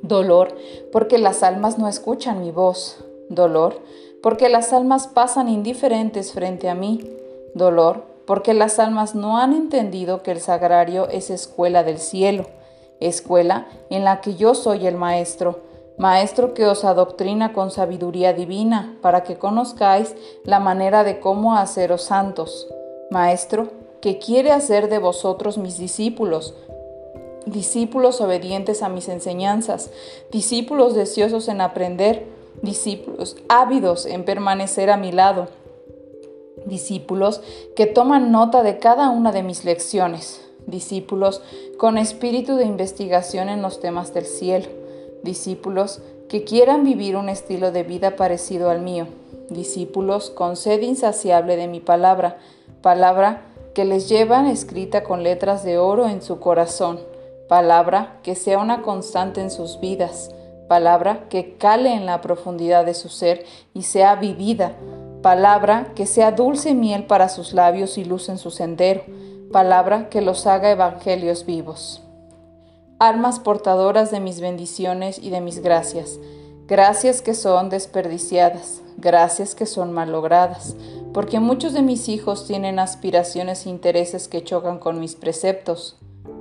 Dolor 0.00 0.56
porque 0.92 1.18
las 1.18 1.42
almas 1.42 1.78
no 1.78 1.86
escuchan 1.86 2.40
mi 2.40 2.50
voz. 2.50 3.04
Dolor 3.28 3.82
porque 4.22 4.48
las 4.48 4.72
almas 4.72 5.08
pasan 5.08 5.50
indiferentes 5.50 6.32
frente 6.32 6.70
a 6.70 6.74
mí. 6.74 7.06
Dolor 7.54 8.02
porque 8.26 8.54
las 8.54 8.78
almas 8.78 9.14
no 9.14 9.36
han 9.36 9.52
entendido 9.52 10.22
que 10.22 10.30
el 10.30 10.40
sagrario 10.40 11.06
es 11.08 11.28
escuela 11.28 11.84
del 11.84 11.98
cielo, 11.98 12.46
escuela 13.00 13.66
en 13.90 14.04
la 14.04 14.20
que 14.20 14.36
yo 14.36 14.54
soy 14.54 14.86
el 14.86 14.96
maestro 14.96 15.68
Maestro 15.98 16.54
que 16.54 16.64
os 16.64 16.84
adoctrina 16.84 17.52
con 17.52 17.72
sabiduría 17.72 18.32
divina, 18.32 18.96
para 19.02 19.24
que 19.24 19.36
conozcáis 19.36 20.14
la 20.44 20.60
manera 20.60 21.02
de 21.02 21.18
cómo 21.18 21.56
haceros 21.56 22.02
santos. 22.02 22.68
Maestro 23.10 23.68
que 24.00 24.20
quiere 24.20 24.52
hacer 24.52 24.88
de 24.88 24.98
vosotros 24.98 25.58
mis 25.58 25.76
discípulos, 25.76 26.54
discípulos 27.46 28.20
obedientes 28.20 28.84
a 28.84 28.88
mis 28.88 29.08
enseñanzas, 29.08 29.90
discípulos 30.30 30.94
deseosos 30.94 31.48
en 31.48 31.60
aprender, 31.60 32.26
discípulos 32.62 33.36
ávidos 33.48 34.06
en 34.06 34.24
permanecer 34.24 34.90
a 34.90 34.96
mi 34.96 35.10
lado, 35.10 35.48
discípulos 36.64 37.40
que 37.74 37.86
toman 37.86 38.30
nota 38.30 38.62
de 38.62 38.78
cada 38.78 39.10
una 39.10 39.32
de 39.32 39.42
mis 39.42 39.64
lecciones, 39.64 40.47
discípulos 40.68 41.42
con 41.76 41.98
espíritu 41.98 42.54
de 42.54 42.64
investigación 42.64 43.48
en 43.48 43.62
los 43.62 43.80
temas 43.80 44.14
del 44.14 44.26
cielo 44.26 44.68
discípulos 45.22 46.00
que 46.28 46.44
quieran 46.44 46.84
vivir 46.84 47.16
un 47.16 47.28
estilo 47.28 47.72
de 47.72 47.82
vida 47.82 48.16
parecido 48.16 48.70
al 48.70 48.80
mío, 48.80 49.06
discípulos 49.50 50.30
con 50.30 50.56
sed 50.56 50.82
insaciable 50.82 51.56
de 51.56 51.68
mi 51.68 51.80
palabra, 51.80 52.38
palabra 52.82 53.42
que 53.74 53.84
les 53.84 54.08
llevan 54.08 54.46
escrita 54.46 55.04
con 55.04 55.22
letras 55.22 55.64
de 55.64 55.78
oro 55.78 56.08
en 56.08 56.22
su 56.22 56.38
corazón, 56.40 57.00
palabra 57.48 58.18
que 58.22 58.34
sea 58.34 58.58
una 58.58 58.82
constante 58.82 59.40
en 59.40 59.50
sus 59.50 59.80
vidas, 59.80 60.34
palabra 60.68 61.28
que 61.30 61.56
cale 61.56 61.94
en 61.94 62.04
la 62.04 62.20
profundidad 62.20 62.84
de 62.84 62.94
su 62.94 63.08
ser 63.08 63.44
y 63.72 63.82
sea 63.82 64.16
vivida, 64.16 64.72
palabra 65.22 65.92
que 65.94 66.06
sea 66.06 66.32
dulce 66.32 66.74
miel 66.74 67.04
para 67.04 67.28
sus 67.28 67.52
labios 67.54 67.96
y 67.96 68.04
luz 68.04 68.28
en 68.28 68.38
su 68.38 68.50
sendero, 68.50 69.02
palabra 69.52 70.08
que 70.08 70.20
los 70.20 70.46
haga 70.46 70.70
evangelios 70.70 71.46
vivos 71.46 72.02
almas 72.98 73.38
portadoras 73.38 74.10
de 74.10 74.18
mis 74.18 74.40
bendiciones 74.40 75.18
y 75.18 75.30
de 75.30 75.40
mis 75.40 75.60
gracias, 75.60 76.18
gracias 76.66 77.22
que 77.22 77.34
son 77.34 77.70
desperdiciadas, 77.70 78.82
gracias 78.96 79.54
que 79.54 79.66
son 79.66 79.92
malogradas, 79.92 80.74
porque 81.14 81.38
muchos 81.38 81.74
de 81.74 81.82
mis 81.82 82.08
hijos 82.08 82.46
tienen 82.46 82.80
aspiraciones 82.80 83.66
e 83.66 83.70
intereses 83.70 84.26
que 84.26 84.42
chocan 84.42 84.78
con 84.78 84.98
mis 84.98 85.14
preceptos. 85.14 85.96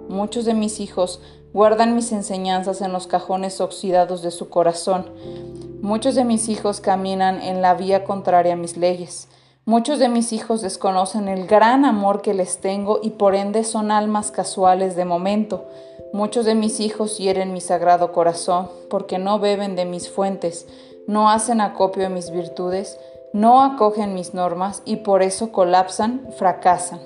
Muchos 0.10 0.46
de 0.46 0.56
mis 0.56 0.80
hijos 0.80 1.22
guardan 1.54 1.96
mis 1.96 2.12
enseñanzas 2.12 2.82
en 2.82 2.92
los 2.92 3.06
cajones 3.06 3.62
oxidados 3.62 4.24
de 4.24 4.32
su 4.32 4.50
corazón. 4.50 5.06
Muchos 5.82 6.16
de 6.16 6.26
mis 6.26 6.50
hijos 6.50 6.82
caminan 6.82 7.40
en 7.42 7.62
la 7.62 7.76
vía 7.76 8.04
contraria 8.04 8.54
a 8.54 8.58
mis 8.58 8.78
leyes. 8.78 9.28
Muchos 9.68 10.00
de 10.00 10.08
mis 10.08 10.32
hijos 10.32 10.62
desconocen 10.62 11.28
el 11.28 11.46
gran 11.46 11.84
amor 11.84 12.22
que 12.22 12.34
les 12.34 12.60
tengo 12.60 13.02
y 13.04 13.10
por 13.10 13.36
ende 13.36 13.66
son 13.66 13.92
almas 13.92 14.32
casuales 14.32 14.96
de 14.96 15.04
momento. 15.04 15.66
Muchos 16.14 16.46
de 16.46 16.56
mis 16.56 16.80
hijos 16.80 17.18
hieren 17.18 17.52
mi 17.52 17.60
sagrado 17.60 18.14
corazón 18.14 18.70
porque 18.90 19.18
no 19.18 19.40
beben 19.40 19.76
de 19.76 19.84
mis 19.84 20.10
fuentes, 20.10 20.66
no 21.06 21.30
hacen 21.30 21.60
acopio 21.60 22.04
de 22.04 22.10
mis 22.10 22.32
virtudes, 22.32 22.98
no 23.34 23.62
acogen 23.62 24.14
mis 24.14 24.34
normas 24.34 24.84
y 24.86 24.96
por 24.96 25.22
eso 25.22 25.52
colapsan, 25.52 26.26
fracasan. 26.38 27.02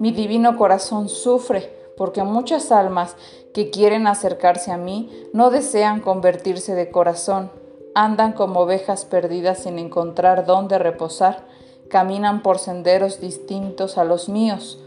Mi 0.00 0.10
divino 0.10 0.56
corazón 0.56 1.08
sufre 1.08 1.72
porque 1.96 2.24
muchas 2.24 2.72
almas 2.72 3.14
que 3.54 3.70
quieren 3.70 4.08
acercarse 4.08 4.72
a 4.72 4.78
mí 4.78 5.12
no 5.32 5.50
desean 5.50 6.00
convertirse 6.00 6.74
de 6.74 6.90
corazón, 6.90 7.52
andan 7.94 8.32
como 8.32 8.62
ovejas 8.62 9.04
perdidas 9.04 9.58
sin 9.60 9.78
encontrar 9.78 10.44
dónde 10.44 10.80
reposar 10.80 11.46
caminan 11.88 12.42
por 12.42 12.58
senderos 12.58 13.20
distintos 13.20 13.98
a 13.98 14.04
los 14.04 14.28
míos. 14.28 14.78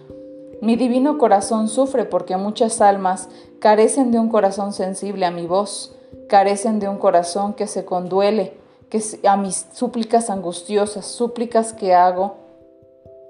Mi 0.61 0.75
divino 0.75 1.17
corazón 1.17 1.67
sufre 1.67 2.05
porque 2.05 2.37
muchas 2.37 2.81
almas 2.81 3.29
carecen 3.59 4.11
de 4.11 4.19
un 4.19 4.29
corazón 4.29 4.73
sensible 4.73 5.25
a 5.25 5.31
mi 5.31 5.47
voz, 5.47 5.95
carecen 6.29 6.79
de 6.79 6.87
un 6.87 6.97
corazón 6.97 7.53
que 7.53 7.67
se 7.67 7.85
conduele, 7.85 8.53
que 8.89 9.01
a 9.27 9.37
mis 9.37 9.67
súplicas 9.73 10.29
angustiosas, 10.29 11.05
súplicas 11.05 11.73
que 11.73 11.93
hago 11.93 12.35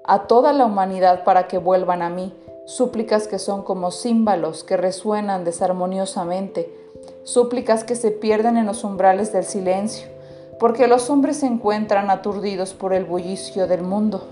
a 0.04 0.26
toda 0.26 0.52
la 0.52 0.66
humanidad 0.66 1.24
para 1.24 1.48
que 1.48 1.58
vuelvan 1.58 2.02
a 2.02 2.10
mí, 2.10 2.34
súplicas 2.66 3.28
que 3.28 3.38
son 3.38 3.62
como 3.62 3.90
címbalos 3.90 4.64
que 4.64 4.76
resuenan 4.76 5.44
desarmoniosamente, 5.44 6.70
súplicas 7.24 7.84
que 7.84 7.94
se 7.94 8.10
pierden 8.10 8.56
en 8.56 8.66
los 8.66 8.84
umbrales 8.84 9.32
del 9.32 9.44
silencio, 9.44 10.08
porque 10.62 10.86
los 10.86 11.10
hombres 11.10 11.38
se 11.38 11.46
encuentran 11.46 12.08
aturdidos 12.08 12.72
por 12.72 12.94
el 12.94 13.04
bullicio 13.04 13.66
del 13.66 13.82
mundo. 13.82 14.28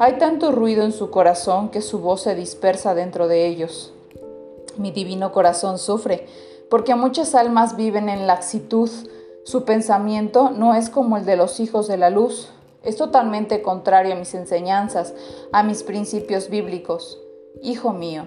Hay 0.00 0.14
tanto 0.14 0.50
ruido 0.50 0.82
en 0.82 0.90
su 0.90 1.10
corazón 1.10 1.68
que 1.68 1.80
su 1.80 2.00
voz 2.00 2.22
se 2.22 2.34
dispersa 2.34 2.92
dentro 2.92 3.28
de 3.28 3.46
ellos. 3.46 3.92
Mi 4.78 4.90
divino 4.90 5.30
corazón 5.30 5.78
sufre, 5.78 6.26
porque 6.70 6.96
muchas 6.96 7.36
almas 7.36 7.76
viven 7.76 8.08
en 8.08 8.26
laxitud. 8.26 8.90
Su 9.44 9.64
pensamiento 9.64 10.50
no 10.50 10.74
es 10.74 10.90
como 10.90 11.16
el 11.16 11.24
de 11.24 11.36
los 11.36 11.60
hijos 11.60 11.86
de 11.86 11.98
la 11.98 12.10
luz. 12.10 12.48
Es 12.82 12.96
totalmente 12.96 13.62
contrario 13.62 14.14
a 14.14 14.18
mis 14.18 14.34
enseñanzas, 14.34 15.14
a 15.52 15.62
mis 15.62 15.84
principios 15.84 16.50
bíblicos. 16.50 17.16
Hijo 17.62 17.92
mío, 17.92 18.26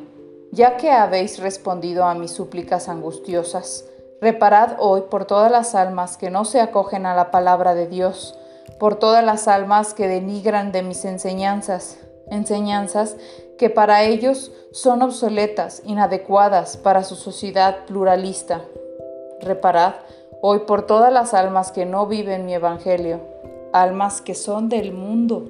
ya 0.54 0.78
que 0.78 0.92
habéis 0.92 1.40
respondido 1.40 2.06
a 2.06 2.16
mis 2.16 2.32
súplicas 2.32 2.88
angustiosas, 2.88 3.90
reparad 4.24 4.78
hoy 4.80 5.02
por 5.12 5.26
todas 5.26 5.52
las 5.52 5.76
almas 5.76 6.16
que 6.16 6.30
no 6.30 6.46
se 6.46 6.62
acogen 6.62 7.06
a 7.06 7.14
la 7.14 7.30
palabra 7.30 7.76
de 7.76 7.88
Dios, 7.88 8.40
por 8.80 8.96
todas 8.96 9.24
las 9.24 9.50
almas 9.50 9.94
que 9.94 10.08
denigran 10.08 10.72
de 10.72 10.82
mis 10.82 11.04
enseñanzas, 11.04 11.98
enseñanzas 12.32 13.18
que 13.58 13.70
para 13.70 14.04
ellos 14.04 14.54
son 14.72 15.02
obsoletas, 15.02 15.82
inadecuadas 15.86 16.78
para 16.78 17.04
su 17.04 17.16
sociedad 17.16 17.86
pluralista. 17.86 18.62
Reparad 19.42 19.96
hoy 20.42 20.60
por 20.60 20.88
todas 20.88 21.12
las 21.12 21.34
almas 21.34 21.74
que 21.74 21.86
no 21.86 22.08
viven 22.08 22.46
mi 22.46 22.54
evangelio, 22.54 23.20
almas 23.74 24.22
que 24.22 24.36
son 24.36 24.70
del 24.70 24.94
mundo, 24.94 25.50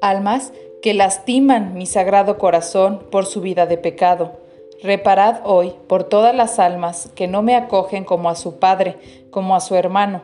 almas 0.00 0.52
que 0.80 0.94
lastiman 0.94 1.74
mi 1.74 1.86
sagrado 1.86 2.38
corazón 2.38 3.00
por 3.10 3.26
su 3.26 3.40
vida 3.40 3.66
de 3.66 3.78
pecado. 3.78 4.43
Reparad 4.82 5.40
hoy 5.44 5.72
por 5.88 6.04
todas 6.04 6.34
las 6.34 6.58
almas 6.58 7.08
que 7.14 7.26
no 7.26 7.42
me 7.42 7.54
acogen 7.54 8.04
como 8.04 8.28
a 8.28 8.34
su 8.34 8.58
Padre, 8.58 8.96
como 9.30 9.56
a 9.56 9.60
su 9.60 9.74
hermano, 9.76 10.22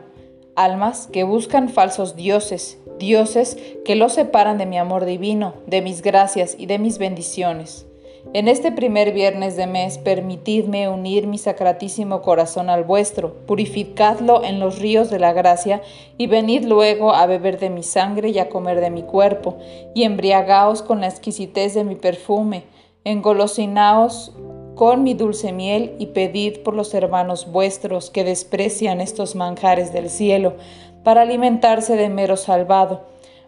almas 0.55 1.07
que 1.07 1.23
buscan 1.23 1.69
falsos 1.69 2.15
dioses, 2.15 2.79
dioses 2.99 3.57
que 3.85 3.95
los 3.95 4.13
separan 4.13 4.57
de 4.57 4.65
mi 4.65 4.77
amor 4.77 5.05
divino, 5.05 5.55
de 5.65 5.81
mis 5.81 6.01
gracias 6.01 6.55
y 6.57 6.65
de 6.67 6.77
mis 6.77 6.97
bendiciones. 6.97 7.87
En 8.33 8.47
este 8.47 8.71
primer 8.71 9.13
viernes 9.13 9.55
de 9.55 9.65
mes, 9.65 9.97
permitidme 9.97 10.87
unir 10.87 11.25
mi 11.25 11.39
sacratísimo 11.39 12.21
corazón 12.21 12.69
al 12.69 12.83
vuestro, 12.83 13.33
purificadlo 13.47 14.43
en 14.43 14.59
los 14.59 14.77
ríos 14.77 15.09
de 15.09 15.17
la 15.17 15.33
gracia, 15.33 15.81
y 16.19 16.27
venid 16.27 16.65
luego 16.65 17.13
a 17.13 17.25
beber 17.25 17.57
de 17.57 17.71
mi 17.71 17.81
sangre 17.81 18.29
y 18.29 18.37
a 18.37 18.47
comer 18.47 18.79
de 18.79 18.91
mi 18.91 19.01
cuerpo, 19.01 19.57
y 19.95 20.03
embriagaos 20.03 20.83
con 20.83 21.01
la 21.01 21.07
exquisitez 21.07 21.73
de 21.73 21.83
mi 21.83 21.95
perfume, 21.95 22.63
engolosinaos 23.03 24.33
con 24.75 25.03
mi 25.03 25.13
dulce 25.13 25.51
miel, 25.51 25.95
y 25.99 26.07
pedid 26.07 26.59
por 26.59 26.73
los 26.73 26.93
hermanos 26.93 27.51
vuestros 27.51 28.09
que 28.09 28.23
desprecian 28.23 29.01
estos 29.01 29.35
manjares 29.35 29.93
del 29.93 30.09
cielo, 30.09 30.55
para 31.03 31.21
alimentarse 31.21 31.95
de 31.95 32.09
mero 32.09 32.37
salvado, 32.37 33.01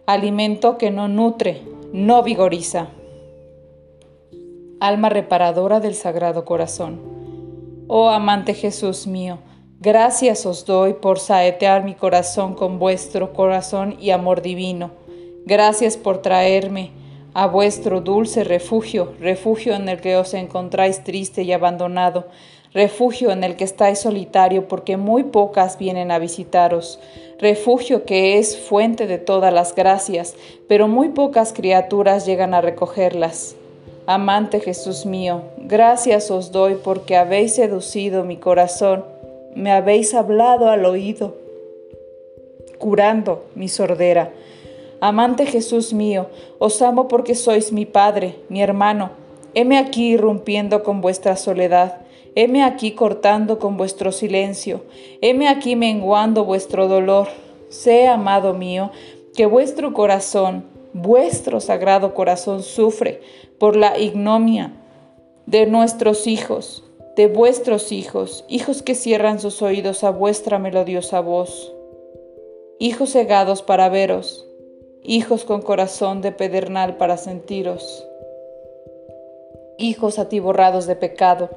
alimento 0.06 0.78
que 0.78 0.90
no 0.90 1.08
nutre, 1.08 1.62
no 1.92 2.22
vigoriza 2.22 2.88
alma 4.86 5.08
reparadora 5.08 5.80
del 5.80 5.94
Sagrado 5.94 6.44
Corazón. 6.44 7.00
Oh 7.86 8.08
amante 8.08 8.52
Jesús 8.54 9.06
mío, 9.06 9.38
gracias 9.80 10.44
os 10.46 10.66
doy 10.66 10.94
por 10.94 11.18
saetear 11.18 11.84
mi 11.84 11.94
corazón 11.94 12.54
con 12.54 12.78
vuestro 12.78 13.32
corazón 13.32 13.96
y 13.98 14.10
amor 14.10 14.42
divino. 14.42 14.90
Gracias 15.46 15.96
por 15.96 16.18
traerme 16.18 16.90
a 17.34 17.48
vuestro 17.48 18.00
dulce 18.00 18.44
refugio, 18.44 19.12
refugio 19.20 19.74
en 19.74 19.88
el 19.88 20.00
que 20.00 20.16
os 20.16 20.34
encontráis 20.34 21.02
triste 21.02 21.42
y 21.42 21.52
abandonado, 21.52 22.28
refugio 22.72 23.32
en 23.32 23.42
el 23.42 23.56
que 23.56 23.64
estáis 23.64 23.98
solitario 23.98 24.68
porque 24.68 24.96
muy 24.96 25.24
pocas 25.24 25.76
vienen 25.76 26.12
a 26.12 26.20
visitaros, 26.20 27.00
refugio 27.40 28.04
que 28.04 28.38
es 28.38 28.56
fuente 28.56 29.08
de 29.08 29.18
todas 29.18 29.52
las 29.52 29.74
gracias, 29.74 30.36
pero 30.68 30.86
muy 30.86 31.08
pocas 31.08 31.52
criaturas 31.52 32.24
llegan 32.24 32.54
a 32.54 32.60
recogerlas. 32.60 33.56
Amante 34.06 34.60
Jesús 34.60 35.04
mío, 35.04 35.42
gracias 35.58 36.30
os 36.30 36.52
doy 36.52 36.76
porque 36.76 37.16
habéis 37.16 37.56
seducido 37.56 38.22
mi 38.22 38.36
corazón, 38.36 39.04
me 39.56 39.72
habéis 39.72 40.14
hablado 40.14 40.68
al 40.68 40.84
oído, 40.84 41.36
curando 42.78 43.44
mi 43.56 43.68
sordera. 43.68 44.30
Amante 45.00 45.46
Jesús 45.46 45.92
mío, 45.92 46.28
os 46.58 46.80
amo 46.82 47.08
porque 47.08 47.34
sois 47.34 47.72
mi 47.72 47.86
Padre, 47.86 48.36
mi 48.48 48.62
hermano. 48.62 49.10
Heme 49.54 49.78
aquí 49.78 50.12
irrumpiendo 50.12 50.82
con 50.82 51.00
vuestra 51.00 51.36
soledad, 51.36 51.98
heme 52.34 52.64
aquí 52.64 52.92
cortando 52.92 53.58
con 53.58 53.76
vuestro 53.76 54.12
silencio, 54.12 54.84
heme 55.20 55.48
aquí 55.48 55.76
menguando 55.76 56.44
vuestro 56.44 56.88
dolor. 56.88 57.28
Sé, 57.68 58.06
amado 58.08 58.54
mío, 58.54 58.90
que 59.34 59.46
vuestro 59.46 59.92
corazón, 59.94 60.64
vuestro 60.92 61.60
sagrado 61.60 62.14
corazón 62.14 62.62
sufre 62.62 63.20
por 63.58 63.76
la 63.76 63.98
ignomia 63.98 64.72
de 65.46 65.66
nuestros 65.66 66.26
hijos, 66.26 66.84
de 67.16 67.26
vuestros 67.26 67.92
hijos, 67.92 68.44
hijos 68.48 68.82
que 68.82 68.94
cierran 68.94 69.40
sus 69.40 69.62
oídos 69.62 70.04
a 70.04 70.10
vuestra 70.10 70.58
melodiosa 70.58 71.20
voz, 71.20 71.72
hijos 72.78 73.10
cegados 73.12 73.62
para 73.62 73.88
veros, 73.88 74.43
hijos 75.04 75.44
con 75.44 75.62
corazón 75.62 76.22
de 76.22 76.32
pedernal 76.32 76.96
para 76.96 77.16
sentiros, 77.16 78.04
hijos 79.78 80.18
atiborrados 80.18 80.86
de 80.86 80.96
pecado, 80.96 81.50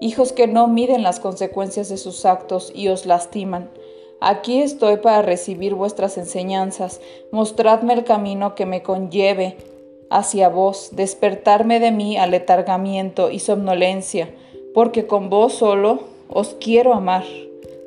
hijos 0.00 0.32
que 0.32 0.46
no 0.46 0.68
miden 0.68 1.02
las 1.02 1.18
consecuencias 1.18 1.88
de 1.88 1.96
sus 1.96 2.24
actos 2.24 2.70
y 2.74 2.88
os 2.88 3.06
lastiman, 3.06 3.70
Aquí 4.22 4.60
estoy 4.60 4.98
para 4.98 5.22
recibir 5.22 5.74
vuestras 5.74 6.18
enseñanzas. 6.18 7.00
Mostradme 7.32 7.94
el 7.94 8.04
camino 8.04 8.54
que 8.54 8.66
me 8.66 8.82
conlleve 8.82 9.56
hacia 10.10 10.50
vos, 10.50 10.90
despertarme 10.92 11.80
de 11.80 11.90
mí 11.90 12.18
aletargamiento 12.18 13.30
y 13.30 13.38
somnolencia, 13.38 14.34
porque 14.74 15.06
con 15.06 15.30
vos 15.30 15.54
solo 15.54 16.00
os 16.28 16.54
quiero 16.60 16.92
amar. 16.92 17.24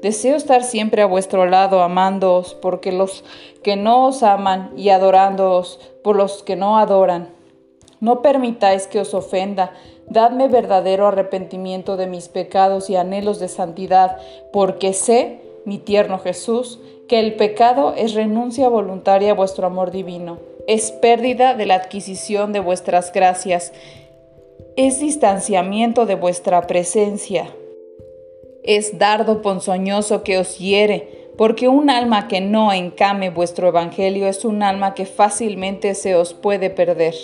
Deseo 0.04 0.36
estar 0.36 0.66
siempre 0.66 1.02
a 1.02 1.06
vuestro 1.06 1.46
lado, 1.46 1.82
amándoos, 1.82 2.56
porque 2.56 2.92
los 2.92 3.24
que 3.63 3.78
no 3.78 4.06
os 4.08 4.22
aman 4.22 4.74
y 4.76 4.89
adorándoos 4.89 5.80
por 6.04 6.18
los 6.18 6.44
que 6.44 6.58
no 6.58 6.78
adoran. 6.78 7.30
No 8.02 8.22
permitáis 8.22 8.86
que 8.88 9.00
os 9.00 9.13
ofenda, 9.13 9.72
dadme 10.10 10.50
verdadero 10.50 11.08
arrepentimiento 11.08 11.96
de 11.96 12.08
mis 12.08 12.28
pecados 12.28 12.89
y 12.89 12.98
anhelos 12.98 13.39
de 13.39 13.48
santidad, 13.48 14.18
porque 14.52 14.92
sé 14.92 15.39
mi 15.63 15.78
tierno 15.78 16.20
Jesús, 16.20 16.82
que 17.08 17.22
el 17.22 17.36
pecado 17.36 17.94
es 17.96 18.13
renuncia 18.13 18.68
voluntaria 18.68 19.32
a 19.32 19.36
vuestro 19.36 19.68
amor 19.68 19.92
divino, 19.92 20.38
es 20.68 20.92
pérdida 20.92 21.54
de 21.54 21.66
la 21.66 21.76
adquisición 21.76 22.52
de 22.52 22.60
vuestras 22.60 23.13
gracias, 23.13 23.72
es 24.76 25.00
distanciamiento 25.00 26.06
de 26.06 26.16
vuestra 26.16 26.68
presencia, 26.68 27.48
es 28.63 28.97
dardo 28.97 29.41
ponzoñoso 29.41 30.23
que 30.23 30.38
os 30.38 30.58
hiere, 30.58 31.30
porque 31.38 31.67
un 31.67 31.89
alma 31.89 32.28
que 32.28 32.41
no 32.41 32.71
encame 32.71 33.30
vuestro 33.30 33.67
evangelio 33.67 34.28
es 34.28 34.45
un 34.45 34.63
alma 34.63 34.93
que 34.93 35.06
fácilmente 35.06 35.95
se 35.95 36.15
os 36.15 36.34
puede 36.34 36.69
perder. 36.69 37.15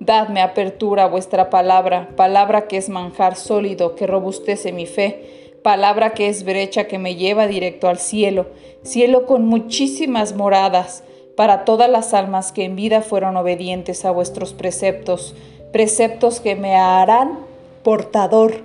Dadme 0.00 0.40
apertura 0.40 1.04
a 1.04 1.08
vuestra 1.08 1.48
palabra, 1.48 2.10
palabra 2.16 2.66
que 2.66 2.76
es 2.76 2.88
manjar 2.88 3.36
sólido, 3.36 3.94
que 3.94 4.06
robustece 4.06 4.72
mi 4.72 4.86
fe, 4.86 5.52
palabra 5.62 6.12
que 6.12 6.28
es 6.28 6.44
brecha 6.44 6.86
que 6.86 6.98
me 6.98 7.16
lleva 7.16 7.46
directo 7.46 7.88
al 7.88 7.98
cielo, 7.98 8.46
cielo 8.82 9.26
con 9.26 9.46
muchísimas 9.46 10.34
moradas, 10.34 11.02
para 11.36 11.64
todas 11.64 11.90
las 11.90 12.14
almas 12.14 12.50
que 12.50 12.64
en 12.64 12.76
vida 12.76 13.02
fueron 13.02 13.36
obedientes 13.36 14.04
a 14.04 14.10
vuestros 14.10 14.54
preceptos, 14.54 15.34
preceptos 15.70 16.40
que 16.40 16.56
me 16.56 16.74
harán 16.74 17.40
portador, 17.82 18.62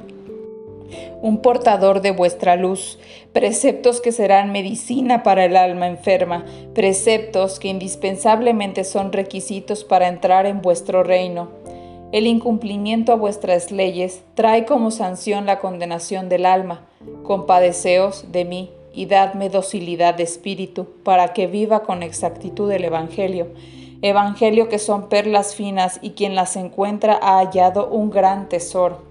un 1.21 1.41
portador 1.41 2.01
de 2.01 2.11
vuestra 2.11 2.55
luz, 2.55 2.99
preceptos 3.33 4.01
que 4.01 4.11
serán 4.11 4.51
medicina 4.51 5.23
para 5.23 5.45
el 5.45 5.55
alma 5.55 5.87
enferma, 5.87 6.45
preceptos 6.73 7.59
que 7.59 7.69
indispensablemente 7.69 8.83
son 8.83 9.11
requisitos 9.11 9.83
para 9.83 10.07
entrar 10.07 10.45
en 10.45 10.61
vuestro 10.61 11.03
reino. 11.03 11.49
El 12.11 12.27
incumplimiento 12.27 13.13
a 13.13 13.15
vuestras 13.15 13.71
leyes 13.71 14.21
trae 14.35 14.65
como 14.65 14.91
sanción 14.91 15.45
la 15.45 15.59
condenación 15.59 16.27
del 16.27 16.45
alma. 16.45 16.85
Compadeceos 17.23 18.33
de 18.33 18.43
mí 18.43 18.71
y 18.93 19.05
dadme 19.05 19.49
docilidad 19.49 20.15
de 20.15 20.23
espíritu 20.23 20.87
para 21.03 21.33
que 21.33 21.47
viva 21.47 21.83
con 21.83 22.03
exactitud 22.03 22.69
el 22.71 22.83
Evangelio. 22.83 23.47
Evangelio 24.01 24.67
que 24.67 24.79
son 24.79 25.07
perlas 25.07 25.55
finas 25.55 25.99
y 26.01 26.11
quien 26.11 26.35
las 26.35 26.55
encuentra 26.55 27.17
ha 27.21 27.37
hallado 27.37 27.87
un 27.87 28.09
gran 28.09 28.49
tesoro. 28.49 29.10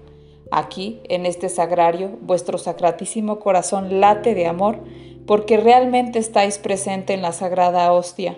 Aquí, 0.51 0.99
en 1.05 1.25
este 1.25 1.49
sagrario, 1.49 2.11
vuestro 2.21 2.57
sacratísimo 2.57 3.39
corazón 3.39 3.99
late 3.99 4.35
de 4.35 4.45
amor, 4.45 4.79
porque 5.25 5.57
realmente 5.57 6.19
estáis 6.19 6.57
presente 6.57 7.13
en 7.13 7.21
la 7.21 7.31
sagrada 7.31 7.91
hostia 7.93 8.37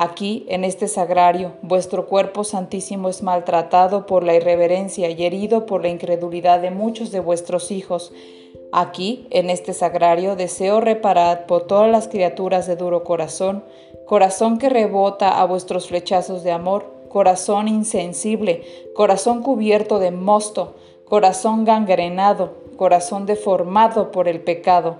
Aquí, 0.00 0.46
en 0.48 0.62
este 0.62 0.86
sagrario, 0.86 1.54
vuestro 1.60 2.06
cuerpo 2.06 2.44
santísimo 2.44 3.08
es 3.08 3.24
maltratado 3.24 4.06
por 4.06 4.22
la 4.22 4.36
irreverencia 4.36 5.10
y 5.10 5.24
herido 5.24 5.66
por 5.66 5.82
la 5.82 5.88
incredulidad 5.88 6.60
de 6.60 6.70
muchos 6.70 7.10
de 7.10 7.18
vuestros 7.18 7.72
hijos. 7.72 8.12
Aquí, 8.70 9.26
en 9.30 9.50
este 9.50 9.72
sagrario, 9.72 10.36
deseo 10.36 10.80
reparar 10.80 11.46
por 11.46 11.66
todas 11.66 11.90
las 11.90 12.06
criaturas 12.06 12.68
de 12.68 12.76
duro 12.76 13.02
corazón, 13.02 13.64
corazón 14.06 14.58
que 14.58 14.68
rebota 14.68 15.40
a 15.40 15.44
vuestros 15.46 15.88
flechazos 15.88 16.44
de 16.44 16.52
amor, 16.52 16.94
corazón 17.08 17.66
insensible, 17.66 18.62
corazón 18.94 19.42
cubierto 19.42 19.98
de 19.98 20.12
mosto, 20.12 20.76
corazón 21.08 21.64
gangrenado, 21.64 22.54
corazón 22.76 23.24
deformado 23.24 24.12
por 24.12 24.28
el 24.28 24.40
pecado. 24.40 24.96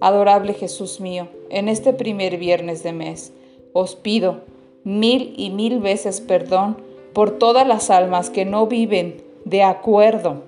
Adorable 0.00 0.54
Jesús 0.54 1.00
mío, 1.00 1.28
en 1.50 1.68
este 1.68 1.92
primer 1.92 2.38
viernes 2.38 2.82
de 2.82 2.92
mes, 2.92 3.32
os 3.72 3.96
pido 3.96 4.40
mil 4.84 5.34
y 5.36 5.50
mil 5.50 5.80
veces 5.80 6.20
perdón 6.20 6.78
por 7.12 7.38
todas 7.38 7.66
las 7.66 7.90
almas 7.90 8.30
que 8.30 8.44
no 8.44 8.66
viven 8.66 9.22
de 9.44 9.62
acuerdo 9.62 10.44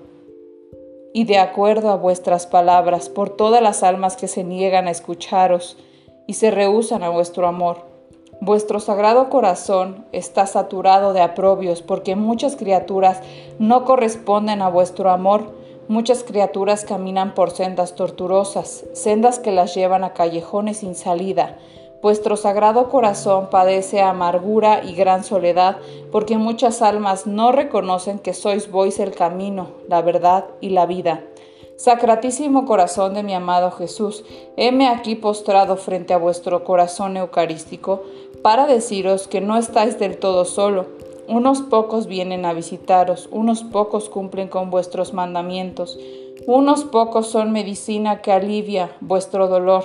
y 1.13 1.25
de 1.25 1.37
acuerdo 1.37 1.91
a 1.91 1.95
vuestras 1.95 2.47
palabras, 2.47 3.09
por 3.09 3.29
todas 3.29 3.61
las 3.61 3.83
almas 3.83 4.15
que 4.15 4.27
se 4.27 4.43
niegan 4.43 4.87
a 4.87 4.91
escucharos 4.91 5.77
y 6.25 6.33
se 6.33 6.49
rehusan 6.49 7.03
a 7.03 7.09
vuestro 7.09 7.45
amor. 7.45 7.92
Vuestro 8.45 8.81
sagrado 8.81 9.29
corazón 9.29 10.03
está 10.11 10.47
saturado 10.47 11.13
de 11.13 11.21
aprobios 11.21 11.81
porque 11.81 12.17
muchas 12.17 12.57
criaturas 12.57 13.21
no 13.57 13.85
corresponden 13.85 14.61
a 14.61 14.67
vuestro 14.67 15.11
amor, 15.11 15.53
muchas 15.87 16.25
criaturas 16.25 16.83
caminan 16.83 17.35
por 17.35 17.51
sendas 17.51 17.95
tortuosas, 17.95 18.83
sendas 18.91 19.39
que 19.39 19.53
las 19.53 19.73
llevan 19.73 20.03
a 20.03 20.11
callejones 20.11 20.79
sin 20.79 20.93
salida, 20.93 21.57
Vuestro 22.01 22.35
sagrado 22.35 22.89
corazón 22.89 23.47
padece 23.49 24.01
amargura 24.01 24.83
y 24.83 24.93
gran 24.93 25.23
soledad, 25.23 25.77
porque 26.11 26.37
muchas 26.37 26.81
almas 26.81 27.27
no 27.27 27.53
reconocen 27.53 28.19
que 28.19 28.33
sois 28.33 28.69
vos 28.69 28.99
el 28.99 29.15
camino, 29.15 29.69
la 29.87 30.01
verdad 30.01 30.43
y 30.59 30.71
la 30.71 30.85
vida. 30.85 31.23
Sacratísimo 31.83 32.65
corazón 32.65 33.13
de 33.13 33.23
mi 33.23 33.33
amado 33.33 33.69
Jesús, 33.69 34.23
heme 34.55 34.87
aquí 34.87 35.15
postrado 35.15 35.75
frente 35.75 36.13
a 36.13 36.17
vuestro 36.17 36.63
corazón 36.63 37.17
eucarístico 37.17 38.03
para 38.41 38.67
deciros 38.67 39.27
que 39.27 39.41
no 39.41 39.57
estáis 39.57 39.99
del 39.99 40.17
todo 40.17 40.45
solo. 40.45 40.85
Unos 41.27 41.61
pocos 41.61 42.07
vienen 42.07 42.45
a 42.45 42.53
visitaros, 42.53 43.27
unos 43.33 43.63
pocos 43.65 44.07
cumplen 44.07 44.47
con 44.47 44.69
vuestros 44.69 45.11
mandamientos, 45.11 45.99
unos 46.47 46.85
pocos 46.85 47.27
son 47.27 47.51
medicina 47.51 48.21
que 48.21 48.31
alivia 48.31 48.95
vuestro 49.01 49.49
dolor. 49.49 49.83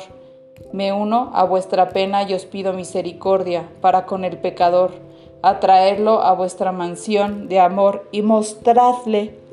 Me 0.72 0.92
uno 0.92 1.32
a 1.34 1.42
vuestra 1.42 1.88
pena 1.88 2.22
y 2.22 2.32
os 2.32 2.44
pido 2.44 2.74
misericordia 2.74 3.68
para 3.80 4.06
con 4.06 4.24
el 4.24 4.38
pecador, 4.38 4.92
atraerlo 5.42 6.22
a 6.22 6.32
vuestra 6.34 6.70
mansión 6.70 7.48
de 7.48 7.58
amor 7.58 8.08
y 8.12 8.22
mostradle 8.22 9.47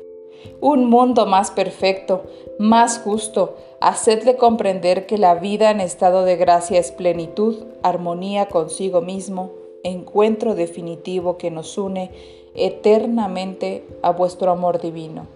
un 0.60 0.86
mundo 0.86 1.26
más 1.26 1.50
perfecto, 1.50 2.24
más 2.58 2.98
justo. 2.98 3.56
Hacedle 3.80 4.36
comprender 4.36 5.06
que 5.06 5.18
la 5.18 5.34
vida 5.34 5.70
en 5.70 5.80
estado 5.80 6.24
de 6.24 6.36
gracia 6.36 6.78
es 6.78 6.92
plenitud, 6.92 7.64
armonía 7.82 8.46
consigo 8.46 9.00
mismo, 9.00 9.52
encuentro 9.84 10.54
definitivo 10.54 11.36
que 11.36 11.50
nos 11.50 11.78
une 11.78 12.10
eternamente 12.54 13.86
a 14.02 14.10
vuestro 14.10 14.50
amor 14.50 14.80
divino. 14.80 15.26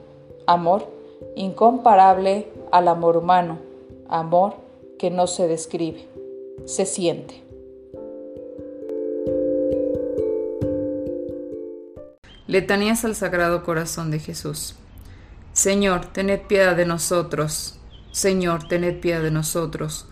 Amor 0.47 0.87
incomparable 1.37 2.49
al 2.73 2.89
amor 2.89 3.17
humano, 3.17 3.59
amor 4.09 4.55
que 4.99 5.11
no 5.11 5.27
se 5.27 5.49
describe, 5.49 6.07
se 6.65 6.87
siente. 6.87 7.43
Letanías 12.47 13.05
al 13.05 13.15
Sagrado 13.15 13.63
Corazón 13.63 14.11
de 14.11 14.19
Jesús. 14.19 14.75
Señor, 15.61 16.07
tened 16.07 16.41
piedad 16.47 16.75
de 16.75 16.87
nosotros. 16.87 17.75
Señor, 18.13 18.67
tened 18.67 18.99
piedad 18.99 19.21
de 19.21 19.31
nosotros. 19.31 20.07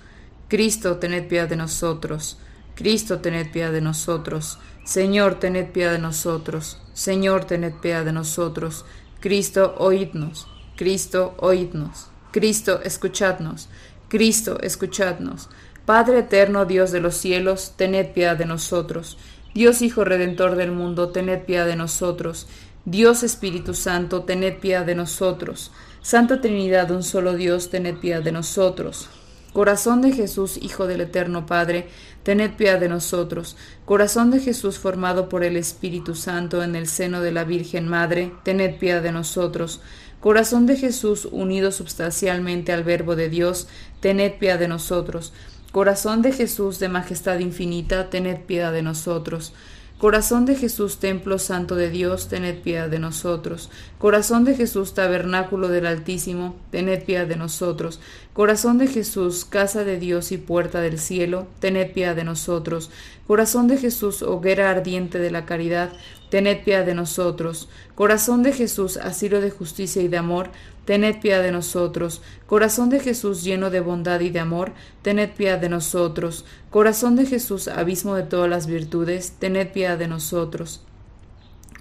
Cristo, 0.47 0.99
tened 0.99 1.27
piedad 1.27 1.49
de 1.49 1.57
nosotros. 1.57 2.37
Cristo, 2.75 3.21
tened 3.21 3.51
piedad 3.51 3.73
de 3.73 3.81
nosotros. 3.81 4.59
Señor, 4.85 5.37
tened 5.37 5.71
piedad 5.73 5.93
de 5.93 6.01
nosotros. 6.01 6.83
Señor, 6.93 7.47
tened 7.47 7.73
piedad 7.81 8.05
de 8.05 8.13
nosotros. 8.13 8.85
Cristo, 9.21 9.75
oídnos. 9.79 10.47
Cristo, 10.77 11.35
oídnos. 11.39 12.09
Cristo, 12.31 12.83
escuchadnos. 12.83 13.71
Cristo, 14.09 14.61
escuchadnos. 14.61 15.49
Padre 15.87 16.19
eterno, 16.19 16.67
Dios 16.67 16.91
de 16.93 17.01
los 17.01 17.15
cielos, 17.15 17.73
tened 17.75 18.13
piedad 18.13 18.37
de 18.37 18.45
nosotros. 18.45 19.17
Dios 19.55 19.81
Hijo 19.81 20.05
Redentor 20.05 20.57
del 20.57 20.73
mundo, 20.73 21.09
tened 21.09 21.43
piedad 21.47 21.65
de 21.65 21.75
nosotros. 21.75 22.49
Dios 22.85 23.23
Espíritu 23.23 23.75
Santo, 23.75 24.23
tened 24.23 24.59
piedad 24.61 24.87
de 24.87 24.95
nosotros. 24.95 25.71
Santa 26.01 26.41
Trinidad, 26.41 26.91
un 26.91 27.03
solo 27.03 27.35
Dios, 27.35 27.71
tened 27.71 27.97
piedad 27.97 28.23
de 28.23 28.33
nosotros. 28.33 29.09
Corazón 29.53 30.03
de 30.03 30.13
Jesús, 30.13 30.59
Hijo 30.61 30.87
del 30.87 31.01
Eterno 31.01 31.47
Padre, 31.47 31.89
tened 32.23 32.53
piedad 32.53 32.79
de 32.79 32.89
nosotros. 32.89 33.57
Corazón 33.85 34.31
de 34.31 34.41
Jesús 34.41 34.79
formado 34.79 35.29
por 35.29 35.43
el 35.43 35.57
Espíritu 35.57 36.15
Santo 36.15 36.63
en 36.63 36.77
el 36.77 36.87
seno 36.87 37.21
de 37.21 37.33
la 37.33 37.45
Virgen 37.45 37.89
Madre, 37.89 38.33
tened 38.43 38.79
piedad 38.79 39.03
de 39.03 39.13
nosotros. 39.13 39.81
Corazón 40.21 40.67
de 40.67 40.77
Jesús 40.77 41.29
unido 41.31 41.73
substancialmente 41.73 42.73
al 42.73 42.85
Verbo 42.85 43.17
de 43.17 43.29
Dios, 43.29 43.69
tened 44.01 44.39
piedad 44.39 44.59
de 44.59 44.69
nosotros. 44.69 45.33
Corazón 45.73 46.23
de 46.23 46.33
Jesús 46.33 46.79
de 46.79 46.89
majestad 46.89 47.39
infinita, 47.39 48.11
tened 48.11 48.41
piedad 48.41 48.73
de 48.73 48.83
nosotros. 48.83 49.53
Corazón 49.99 50.45
de 50.47 50.55
Jesús, 50.55 50.99
templo 50.99 51.41
santo 51.41 51.75
de 51.75 51.91
Dios, 51.91 52.29
tened 52.29 52.61
piedad 52.63 52.89
de 52.89 53.01
nosotros. 53.01 53.69
Corazón 53.99 54.45
de 54.45 54.55
Jesús, 54.55 54.95
tabernáculo 54.95 55.67
del 55.67 55.87
Altísimo, 55.87 56.55
tened 56.71 57.03
piedad 57.03 57.27
de 57.27 57.35
nosotros. 57.35 57.99
Corazón 58.33 58.79
de 58.79 58.87
Jesús, 58.87 59.45
casa 59.45 59.83
de 59.83 59.99
Dios 59.99 60.31
y 60.31 60.39
puerta 60.39 60.81
del 60.81 61.01
cielo, 61.01 61.49
tened 61.59 61.91
piedad 61.91 62.15
de 62.15 62.23
nosotros. 62.23 62.93
Corazón 63.27 63.67
de 63.67 63.77
Jesús, 63.77 64.23
hoguera 64.23 64.71
ardiente 64.71 65.19
de 65.19 65.33
la 65.33 65.47
caridad, 65.47 65.91
tened 66.31 66.65
piedad 66.65 66.85
de 66.85 66.95
nosotros. 66.95 67.69
Corazón 67.95 68.43
de 68.43 68.53
Jesús, 68.53 68.97
asilo 68.97 69.41
de 69.41 69.51
justicia 69.51 70.03
y 70.03 70.09
de 70.09 70.19
amor, 70.19 70.51
tened 70.85 71.21
piedad 71.21 71.43
de 71.43 71.53
nosotros. 71.53 72.23
Corazón 72.47 72.91
de 72.91 73.01
Jesús, 73.01 73.45
lleno 73.45 73.71
de 73.71 73.81
bondad 73.81 74.21
y 74.21 74.31
de 74.31 74.41
amor, 74.41 74.73
tened 75.03 75.31
piedad 75.31 75.59
de 75.59 75.69
nosotros. 75.69 76.45
Corazón 76.71 77.17
de 77.17 77.27
Jesús, 77.27 77.69
abismo 77.69 78.15
de 78.15 78.23
todas 78.23 78.49
las 78.49 78.67
virtudes, 78.67 79.35
tened 79.39 79.73
piedad 79.73 79.99
de 79.99 80.09
nosotros. 80.09 80.83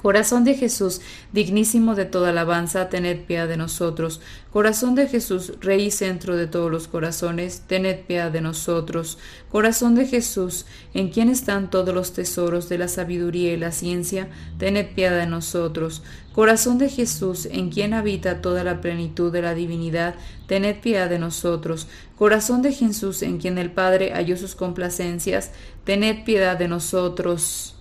Corazón 0.08 0.46
de 0.46 0.54
Jesús, 0.54 1.02
dignísimo 1.34 1.93
de 1.93 2.06
toda 2.06 2.30
alabanza, 2.30 2.88
tened 2.88 3.26
piedad 3.26 3.46
de 3.46 3.58
nosotros. 3.58 4.22
Corazón 4.54 4.96
de 4.96 5.06
Jesús, 5.06 5.56
Rey 5.60 5.88
y 5.88 5.91
centro 5.91 6.38
de 6.38 6.48
todos 6.48 6.72
los 6.72 6.88
corazones, 6.88 7.63
tened 7.67 8.06
piedad 8.06 8.32
de 8.32 8.39
nosotros. 8.39 9.17
Corazón 9.52 9.96
de 9.96 10.08
Jesús, 10.08 10.65
en 10.93 11.10
quien 11.10 11.28
están 11.28 11.70
todos 11.70 11.93
los 11.93 12.13
tesoros 12.13 12.70
de 12.70 12.78
la 12.78 12.88
sabiduría 12.88 13.52
y 13.52 13.58
la 13.58 13.74
ciencia, 13.74 14.30
tened 14.58 14.96
piedad 14.96 15.17
de 15.17 15.28
nosotros. 15.28 16.04
Corazón 16.32 16.78
de 16.78 16.88
Jesús, 16.88 17.46
en 17.46 17.70
quien 17.70 17.93
habita 17.93 18.41
toda 18.41 18.63
la 18.63 18.80
plenitud 18.80 19.30
de 19.30 19.41
la 19.41 19.56
divinidad, 19.56 20.15
tened 20.48 20.80
piedad 20.80 21.10
de 21.10 21.20
nosotros. 21.20 21.89
Corazón 22.15 22.62
de 22.62 22.72
Jesús, 22.72 23.24
en 23.24 23.39
quien 23.39 23.58
el 23.58 23.72
Padre 23.72 24.13
halló 24.13 24.38
sus 24.38 24.56
complacencias, 24.56 25.52
tened 25.84 26.24
piedad 26.24 26.58
de 26.58 26.70
nosotros. 26.70 27.76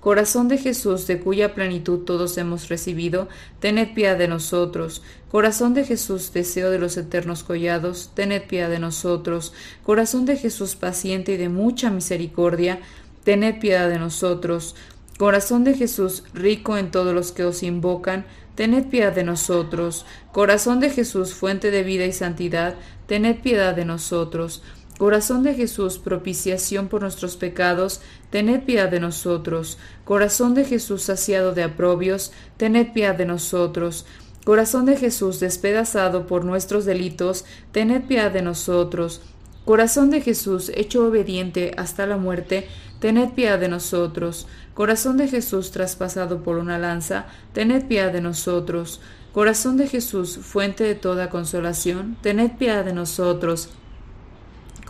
Corazón 0.00 0.48
de 0.48 0.56
Jesús, 0.56 1.06
de 1.06 1.20
cuya 1.20 1.54
plenitud 1.54 2.04
todos 2.04 2.38
hemos 2.38 2.70
recibido, 2.70 3.28
tened 3.60 3.92
piedad 3.92 4.16
de 4.16 4.28
nosotros. 4.28 5.02
Corazón 5.30 5.74
de 5.74 5.84
Jesús, 5.84 6.32
deseo 6.32 6.70
de 6.70 6.78
los 6.78 6.96
eternos 6.96 7.42
collados, 7.42 8.10
tened 8.14 8.46
piedad 8.46 8.70
de 8.70 8.78
nosotros. 8.78 9.52
Corazón 9.84 10.24
de 10.24 10.38
Jesús, 10.38 10.74
paciente 10.74 11.32
y 11.32 11.36
de 11.36 11.50
mucha 11.50 11.90
misericordia, 11.90 12.80
tened 13.24 13.60
piedad 13.60 13.90
de 13.90 13.98
nosotros. 13.98 14.74
Corazón 15.18 15.64
de 15.64 15.74
Jesús, 15.74 16.24
rico 16.32 16.78
en 16.78 16.90
todos 16.90 17.12
los 17.12 17.30
que 17.32 17.44
os 17.44 17.62
invocan, 17.62 18.24
tened 18.54 18.86
piedad 18.86 19.12
de 19.12 19.24
nosotros. 19.24 20.06
Corazón 20.32 20.80
de 20.80 20.88
Jesús, 20.88 21.34
fuente 21.34 21.70
de 21.70 21.82
vida 21.82 22.06
y 22.06 22.12
santidad, 22.12 22.74
tened 23.06 23.42
piedad 23.42 23.74
de 23.74 23.84
nosotros. 23.84 24.62
Corazón 25.00 25.42
de 25.42 25.54
Jesús, 25.54 25.98
propiciación 25.98 26.88
por 26.88 27.00
nuestros 27.00 27.38
pecados, 27.38 28.02
tened 28.28 28.64
piedad 28.64 28.90
de 28.90 29.00
nosotros. 29.00 29.78
Corazón 30.04 30.52
de 30.52 30.66
Jesús, 30.66 31.04
saciado 31.04 31.54
de 31.54 31.62
aprobios, 31.62 32.32
tened 32.58 32.92
piedad 32.92 33.14
de 33.14 33.24
nosotros. 33.24 34.04
Corazón 34.44 34.84
de 34.84 34.98
Jesús, 34.98 35.40
despedazado 35.40 36.26
por 36.26 36.44
nuestros 36.44 36.84
delitos, 36.84 37.46
tened 37.72 38.02
piedad 38.08 38.30
de 38.30 38.42
nosotros. 38.42 39.22
Corazón 39.64 40.10
de 40.10 40.20
Jesús, 40.20 40.70
hecho 40.74 41.06
obediente 41.06 41.72
hasta 41.78 42.04
la 42.06 42.18
muerte, 42.18 42.68
tened 42.98 43.30
piedad 43.30 43.58
de 43.58 43.68
nosotros. 43.68 44.48
Corazón 44.74 45.16
de 45.16 45.28
Jesús, 45.28 45.70
traspasado 45.70 46.42
por 46.42 46.58
una 46.58 46.78
lanza, 46.78 47.24
tened 47.54 47.86
piedad 47.86 48.12
de 48.12 48.20
nosotros. 48.20 49.00
Corazón 49.32 49.78
de 49.78 49.88
Jesús, 49.88 50.36
fuente 50.42 50.84
de 50.84 50.94
toda 50.94 51.30
consolación, 51.30 52.18
tened 52.20 52.58
piedad 52.58 52.84
de 52.84 52.92
nosotros. 52.92 53.70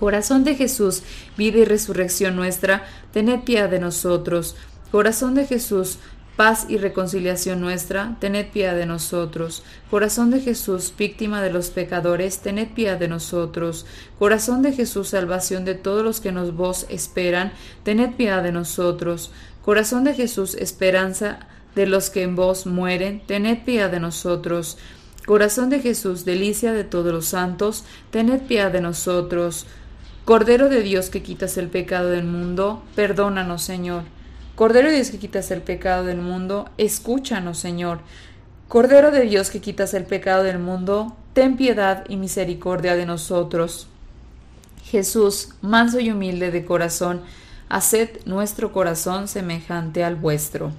Corazón 0.00 0.44
de 0.44 0.54
Jesús, 0.54 1.02
vida 1.36 1.58
y 1.58 1.64
resurrección 1.66 2.34
nuestra, 2.34 2.86
tened 3.12 3.40
piedad 3.44 3.68
de 3.68 3.78
nosotros. 3.78 4.56
Corazón 4.90 5.34
de 5.34 5.46
Jesús, 5.46 5.98
paz 6.36 6.64
y 6.70 6.78
reconciliación 6.78 7.60
nuestra, 7.60 8.16
tened 8.18 8.48
piedad 8.48 8.74
de 8.74 8.86
nosotros. 8.86 9.62
Corazón 9.90 10.30
de 10.30 10.40
Jesús, 10.40 10.94
víctima 10.96 11.42
de 11.42 11.52
los 11.52 11.68
pecadores, 11.68 12.38
tened 12.38 12.68
piedad 12.68 12.98
de 12.98 13.08
nosotros. 13.08 13.84
Corazón 14.18 14.62
de 14.62 14.72
Jesús, 14.72 15.08
salvación 15.08 15.66
de 15.66 15.74
todos 15.74 16.02
los 16.02 16.20
que 16.20 16.32
nos 16.32 16.56
vos 16.56 16.86
esperan, 16.88 17.52
tened 17.82 18.14
piedad 18.14 18.42
de 18.42 18.52
nosotros. 18.52 19.32
Corazón 19.62 20.04
de 20.04 20.14
Jesús, 20.14 20.54
esperanza 20.54 21.40
de 21.74 21.86
los 21.86 22.08
que 22.08 22.22
en 22.22 22.36
vos 22.36 22.64
mueren, 22.64 23.20
tened 23.26 23.64
piedad 23.64 23.90
de 23.90 24.00
nosotros. 24.00 24.78
Corazón 25.26 25.68
de 25.68 25.80
Jesús, 25.80 26.24
delicia 26.24 26.72
de 26.72 26.84
todos 26.84 27.12
los 27.12 27.26
santos, 27.26 27.84
tened 28.10 28.40
piedad 28.40 28.72
de 28.72 28.80
nosotros. 28.80 29.66
Cordero 30.30 30.68
de 30.68 30.82
Dios 30.82 31.10
que 31.10 31.24
quitas 31.24 31.56
el 31.56 31.66
pecado 31.66 32.10
del 32.10 32.22
mundo, 32.22 32.84
perdónanos, 32.94 33.64
Señor. 33.64 34.04
Cordero 34.54 34.88
de 34.88 34.94
Dios 34.94 35.10
que 35.10 35.18
quitas 35.18 35.50
el 35.50 35.60
pecado 35.60 36.04
del 36.04 36.18
mundo, 36.18 36.70
escúchanos, 36.78 37.58
Señor. 37.58 37.98
Cordero 38.68 39.10
de 39.10 39.22
Dios 39.22 39.50
que 39.50 39.60
quitas 39.60 39.92
el 39.92 40.04
pecado 40.04 40.44
del 40.44 40.60
mundo, 40.60 41.16
ten 41.32 41.56
piedad 41.56 42.04
y 42.08 42.14
misericordia 42.14 42.94
de 42.94 43.06
nosotros. 43.06 43.88
Jesús, 44.84 45.48
manso 45.62 45.98
y 45.98 46.12
humilde 46.12 46.52
de 46.52 46.64
corazón, 46.64 47.22
haced 47.68 48.24
nuestro 48.24 48.70
corazón 48.72 49.26
semejante 49.26 50.04
al 50.04 50.14
vuestro. 50.14 50.70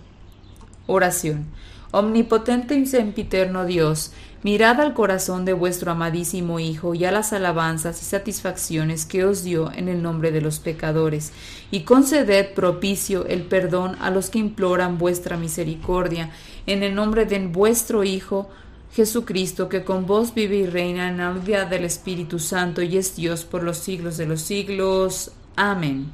Oración. 0.88 1.46
Omnipotente 1.92 2.76
y 2.76 2.86
sempiterno 2.86 3.66
Dios, 3.66 4.14
mirad 4.44 4.82
al 4.82 4.94
corazón 4.94 5.46
de 5.46 5.54
vuestro 5.54 5.92
amadísimo 5.92 6.60
Hijo 6.60 6.96
y 6.96 7.06
a 7.06 7.12
las 7.12 7.34
alabanzas 7.34 8.02
y 8.02 8.06
satisfacciones 8.06 9.06
que 9.06 9.26
os 9.26 9.44
dio 9.44 9.72
en 9.72 9.88
el 9.88 10.02
nombre 10.02 10.32
de 10.32 10.42
los 10.42 10.60
pecadores, 10.60 11.32
y 11.70 11.82
conceded 11.82 12.54
propicio 12.54 13.26
el 13.28 13.44
perdón 13.44 13.98
a 14.02 14.10
los 14.10 14.30
que 14.30 14.40
imploran 14.40 14.98
vuestra 14.98 15.38
misericordia, 15.38 16.32
en 16.66 16.84
el 16.84 16.96
nombre 16.96 17.26
de 17.26 17.40
vuestro 17.48 18.04
Hijo, 18.04 18.50
Jesucristo, 18.94 19.70
que 19.70 19.86
con 19.86 20.06
vos 20.06 20.34
vive 20.34 20.58
y 20.58 20.66
reina 20.66 21.08
en 21.08 21.18
la 21.18 21.30
unidad 21.30 21.68
del 21.68 21.86
Espíritu 21.86 22.40
Santo 22.40 22.82
y 22.82 22.98
es 22.98 23.16
Dios 23.16 23.46
por 23.46 23.64
los 23.64 23.78
siglos 23.78 24.18
de 24.18 24.26
los 24.26 24.42
siglos. 24.42 25.32
Amén. 25.56 26.12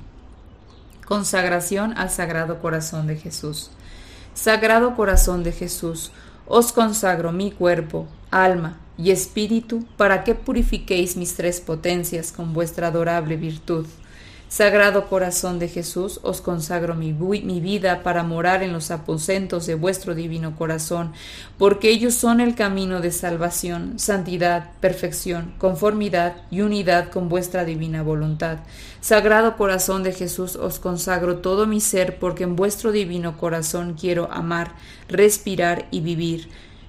Consagración 1.06 1.98
al 1.98 2.12
Sagrado 2.12 2.60
Corazón 2.62 3.08
de 3.08 3.16
Jesús. 3.16 3.72
Sagrado 4.36 4.96
Corazón 4.96 5.42
de 5.42 5.52
Jesús, 5.52 6.12
os 6.48 6.72
consagro 6.72 7.32
mi 7.32 7.52
cuerpo, 7.52 8.08
alma 8.32 8.78
y 8.98 9.12
espíritu 9.12 9.86
para 9.98 10.24
que 10.24 10.34
purifiquéis 10.34 11.16
mis 11.16 11.36
tres 11.36 11.60
potencias 11.62 12.32
con 12.32 12.54
vuestra 12.54 12.88
adorable 12.88 13.36
virtud 13.36 13.86
Sagrado 14.50 15.10
corazón 15.10 15.60
de 15.60 15.68
Jesús, 15.68 16.22
os 16.24 16.40
consagro 16.40 16.96
mi, 16.96 17.12
vida 17.12 18.02
para 18.02 18.24
morar 18.24 18.64
en 18.64 18.72
los 18.72 18.92
aposentos 18.92 19.66
de 19.66 19.76
vuestro 19.76 20.16
divino 20.16 20.56
corazón, 20.56 21.12
porque 21.58 21.90
ellos 21.90 22.14
son 22.14 22.40
el 22.40 22.56
camino 22.56 23.02
de 23.02 23.12
salvación, 23.12 24.00
santidad, 24.00 24.70
perfección, 24.80 25.54
conformidad 25.58 26.38
y 26.50 26.62
unidad 26.62 27.10
con 27.10 27.28
vuestra 27.28 27.66
divina 27.66 28.04
voluntad. 28.04 28.60
Sagrado 29.02 29.58
corazón 29.58 30.02
de 30.04 30.14
Jesús, 30.14 30.56
os 30.56 30.80
consagro 30.80 31.40
todo 31.40 31.68
mi 31.68 31.82
ser, 31.82 32.18
porque 32.18 32.46
en 32.46 32.56
vuestro 32.56 32.94
divino 32.94 33.38
corazón 33.38 33.96
quiero 34.00 34.32
amar, 34.32 34.76
respirar 35.10 35.88
y 35.92 36.00
vivir. 36.00 36.48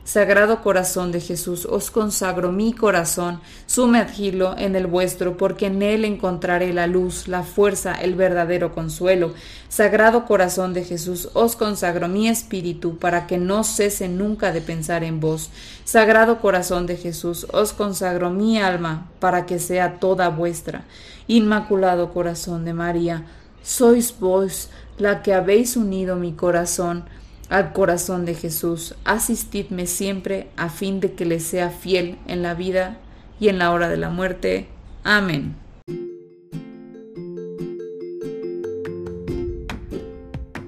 Sagrado 0.08 0.62
corazón 0.62 1.12
de 1.12 1.20
Jesús, 1.20 1.66
os 1.66 1.90
consagro 1.90 2.50
mi 2.50 2.72
corazón, 2.72 3.42
sumergidlo 3.66 4.56
en 4.56 4.74
el 4.74 4.86
vuestro, 4.86 5.36
porque 5.36 5.66
en 5.66 5.82
él 5.82 6.06
encontraré 6.06 6.72
la 6.72 6.86
luz, 6.86 7.28
la 7.28 7.42
fuerza, 7.42 7.92
el 7.92 8.14
verdadero 8.14 8.74
consuelo. 8.74 9.34
Sagrado 9.68 10.24
corazón 10.24 10.72
de 10.72 10.82
Jesús, 10.82 11.28
os 11.34 11.56
consagro 11.56 12.08
mi 12.08 12.26
espíritu, 12.26 12.96
para 12.96 13.26
que 13.26 13.36
no 13.36 13.64
cese 13.64 14.08
nunca 14.08 14.50
de 14.50 14.62
pensar 14.62 15.04
en 15.04 15.20
vos. 15.20 15.50
Sagrado 15.84 16.40
corazón 16.40 16.86
de 16.86 16.96
Jesús, 16.96 17.46
os 17.52 17.74
consagro 17.74 18.30
mi 18.30 18.58
alma, 18.58 19.10
para 19.20 19.44
que 19.44 19.58
sea 19.58 20.00
toda 20.00 20.30
vuestra. 20.30 20.84
Inmaculado 21.26 22.14
corazón 22.14 22.64
de 22.64 22.72
María, 22.72 23.26
sois 23.62 24.18
vos 24.18 24.70
la 24.96 25.22
que 25.22 25.34
habéis 25.34 25.76
unido 25.76 26.16
mi 26.16 26.32
corazón 26.32 27.04
al 27.48 27.72
corazón 27.72 28.24
de 28.24 28.34
Jesús. 28.34 28.94
Asistidme 29.04 29.86
siempre 29.86 30.48
a 30.56 30.68
fin 30.68 31.00
de 31.00 31.12
que 31.12 31.24
le 31.24 31.40
sea 31.40 31.70
fiel 31.70 32.18
en 32.26 32.42
la 32.42 32.54
vida 32.54 32.98
y 33.40 33.48
en 33.48 33.58
la 33.58 33.72
hora 33.72 33.88
de 33.88 33.96
la 33.96 34.10
muerte. 34.10 34.68
Amén. 35.04 35.54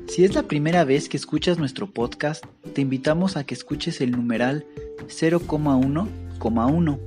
Si 0.09 0.25
es 0.25 0.35
la 0.35 0.43
primera 0.43 0.85
vez 0.85 1.09
que 1.09 1.16
escuchas 1.16 1.59
nuestro 1.59 1.87
podcast, 1.87 2.45
te 2.75 2.81
invitamos 2.81 3.37
a 3.37 3.45
que 3.45 3.55
escuches 3.55 4.01
el 4.01 4.11
numeral 4.11 4.66
0,1,1, 5.07 6.99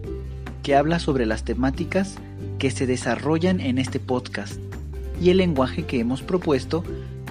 que 0.63 0.75
habla 0.75 0.99
sobre 0.99 1.25
las 1.25 1.43
temáticas 1.43 2.15
que 2.59 2.71
se 2.71 2.88
desarrollan 2.88 3.59
en 3.59 3.77
este 3.77 3.99
podcast 3.99 4.59
y 5.21 5.29
el 5.29 5.38
lenguaje 5.38 5.83
que 5.83 5.99
hemos 5.99 6.21
propuesto 6.23 6.83